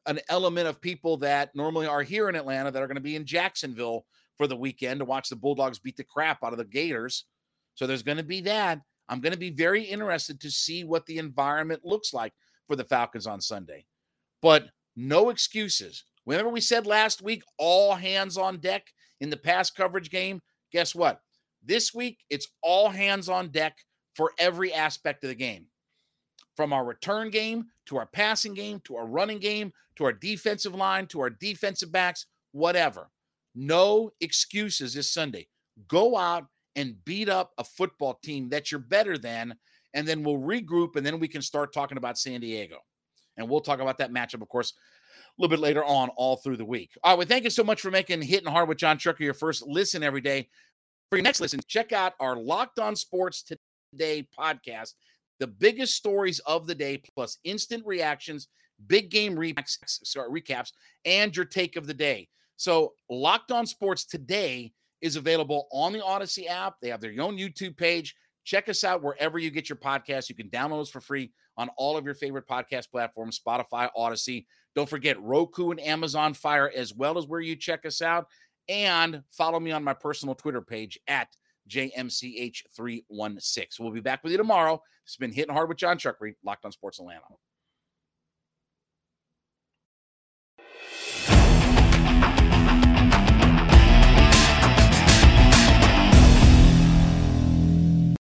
an 0.08 0.20
element 0.30 0.68
of 0.68 0.82
people 0.82 1.16
that 1.18 1.56
normally 1.56 1.86
are 1.86 2.02
here 2.02 2.28
in 2.28 2.36
Atlanta 2.36 2.72
that 2.72 2.82
are 2.82 2.88
going 2.88 2.96
to 2.96 3.02
be 3.02 3.16
in 3.16 3.24
Jacksonville 3.24 4.06
for 4.36 4.48
the 4.48 4.56
weekend 4.56 5.00
to 5.00 5.06
watch 5.06 5.30
the 5.30 5.36
Bulldogs 5.36 5.78
beat 5.78 5.96
the 5.96 6.04
crap 6.04 6.44
out 6.44 6.54
of 6.54 6.58
the 6.58 6.66
Gators. 6.66 7.26
So 7.76 7.86
there's 7.86 8.02
going 8.02 8.18
to 8.18 8.24
be 8.24 8.42
that. 8.42 8.82
I'm 9.08 9.22
going 9.22 9.34
to 9.34 9.40
be 9.40 9.52
very 9.52 9.84
interested 9.84 10.42
to 10.42 10.50
see 10.50 10.84
what 10.84 11.06
the 11.06 11.20
environment 11.20 11.82
looks 11.86 12.14
like 12.14 12.34
for 12.68 12.76
the 12.76 12.84
Falcons 12.84 13.28
on 13.28 13.42
Sunday. 13.42 13.86
But 14.42 14.70
no 14.96 15.30
excuses. 15.30 16.04
Whenever 16.24 16.50
we 16.50 16.62
said 16.62 16.86
last 16.86 17.22
week, 17.22 17.44
all 17.58 17.96
hands 17.96 18.38
on 18.38 18.58
deck 18.58 18.88
in 19.20 19.30
the 19.30 19.38
pass 19.38 19.70
coverage 19.70 20.10
game, 20.10 20.42
guess 20.72 20.94
what? 20.94 21.20
This 21.64 21.94
week, 21.94 22.20
it's 22.30 22.48
all 22.62 22.90
hands 22.90 23.30
on 23.30 23.50
deck 23.50 23.78
for 24.16 24.32
every 24.38 24.74
aspect 24.74 25.24
of 25.24 25.30
the 25.30 25.36
game. 25.36 25.68
From 26.56 26.74
our 26.74 26.84
return 26.84 27.30
game 27.30 27.66
to 27.88 27.98
our 27.98 28.06
passing 28.06 28.54
game 28.54 28.82
to 28.86 28.96
our 28.98 29.06
running 29.06 29.40
game 29.40 29.72
to 29.96 30.06
our 30.06 30.14
defensive 30.14 30.76
line 30.76 31.08
to 31.08 31.20
our 31.22 31.30
defensive 31.30 31.92
backs, 31.92 32.26
whatever. 32.52 33.10
No 33.56 34.12
excuses 34.22 34.94
this 34.94 35.14
Sunday. 35.14 35.48
Go 35.88 36.18
out 36.18 36.46
and 36.76 37.04
beat 37.06 37.30
up 37.30 37.52
a 37.58 37.64
football 37.64 38.20
team 38.24 38.50
that 38.50 38.72
you're 38.72 38.80
better 38.80 39.18
than, 39.18 39.56
and 39.94 40.08
then 40.08 40.24
we'll 40.24 40.38
regroup, 40.38 40.96
and 40.96 41.06
then 41.06 41.20
we 41.20 41.28
can 41.28 41.42
start 41.42 41.74
talking 41.74 41.98
about 41.98 42.18
San 42.18 42.40
Diego. 42.42 42.78
And 43.42 43.50
we'll 43.50 43.62
talk 43.62 43.80
about 43.80 43.98
that 43.98 44.12
matchup, 44.12 44.42
of 44.42 44.50
course, 44.50 44.74
a 45.38 45.42
little 45.42 45.50
bit 45.50 45.62
later 45.62 45.84
on, 45.84 46.10
all 46.16 46.38
through 46.38 46.58
the 46.58 46.66
week. 46.66 46.92
All 47.04 47.12
right, 47.12 47.18
well, 47.18 47.28
thank 47.28 47.44
you 47.44 47.50
so 47.50 47.64
much 47.64 47.82
for 47.82 47.92
making 47.92 48.22
Hitting 48.22 48.50
Hard 48.50 48.70
with 48.70 48.78
Jon 48.78 48.98
Chucker 48.98 49.24
your 49.24 49.34
first 49.34 49.66
listen 49.66 50.04
every 50.04 50.22
day. 50.22 50.50
For 51.10 51.18
your 51.18 51.24
next 51.24 51.42
listen, 51.42 51.60
check 51.68 51.92
out 51.92 52.14
our 52.20 52.36
Locked 52.38 52.80
On 52.80 52.96
Sports 52.96 53.44
Today 53.44 54.28
podcast. 54.38 54.94
The 55.40 55.48
biggest 55.48 55.96
stories 55.96 56.40
of 56.40 56.68
the 56.68 56.76
day, 56.76 57.02
plus 57.16 57.38
instant 57.44 57.86
reactions, 57.86 58.48
big 58.88 59.10
game 59.10 59.36
recaps, 59.36 59.78
sorry, 60.06 60.42
recaps, 60.42 60.72
and 61.04 61.36
your 61.36 61.46
take 61.46 61.76
of 61.76 61.88
the 61.88 61.94
day. 61.94 62.28
So, 62.58 62.94
Locked 63.10 63.52
On 63.52 63.66
Sports 63.66 64.06
today 64.06 64.72
is 65.02 65.16
available 65.16 65.68
on 65.72 65.94
the 65.94 66.00
Audacy 66.00 66.48
app. 66.48 66.76
They 66.82 66.90
have 66.90 67.02
their 67.02 67.14
own 67.20 67.38
YouTube 67.38 67.76
page. 67.76 68.16
Check 68.44 68.70
us 68.70 68.84
out 68.84 69.04
wherever 69.04 69.40
you 69.40 69.50
get 69.50 69.68
your 69.68 69.78
podcasts. 69.78 70.30
You 70.30 70.36
can 70.36 70.50
download 70.50 70.82
us 70.82 70.90
for 70.90 71.02
free 71.02 71.32
on 71.62 71.70
all 71.78 71.96
of 71.96 72.04
your 72.06 72.16
favorite 72.16 72.48
podcast 72.48 72.90
platforms 72.90 73.40
Spotify, 73.40 73.90
Audacy. 73.96 74.48
Don't 74.76 74.90
forget 74.90 75.22
Roku 75.22 75.70
and 75.72 75.80
Amazon 75.80 76.34
Fire, 76.34 76.72
as 76.76 76.92
well 76.94 77.20
as 77.20 77.28
where 77.28 77.40
you 77.40 77.56
check 77.56 77.86
us 77.86 78.02
out. 78.02 78.26
And 78.68 79.22
follow 79.32 79.60
me 79.60 79.72
on 79.72 79.84
my 79.84 79.94
personal 79.94 80.34
Twitter 80.34 80.62
page 80.62 81.00
at 81.08 81.28
JMCH316. 81.70 83.80
We'll 83.80 83.92
be 83.92 84.02
back 84.02 84.24
with 84.24 84.32
you 84.32 84.38
tomorrow. 84.38 84.82
It's 85.06 85.18
been 85.18 85.32
Hitting 85.32 85.54
Hard 85.54 85.70
with 85.70 85.78
Jon 85.78 85.98
Chuckery, 85.98 86.34
Locked 86.44 86.66
on 86.66 86.72
Sports 86.72 87.00
Atlanta. 87.00 87.22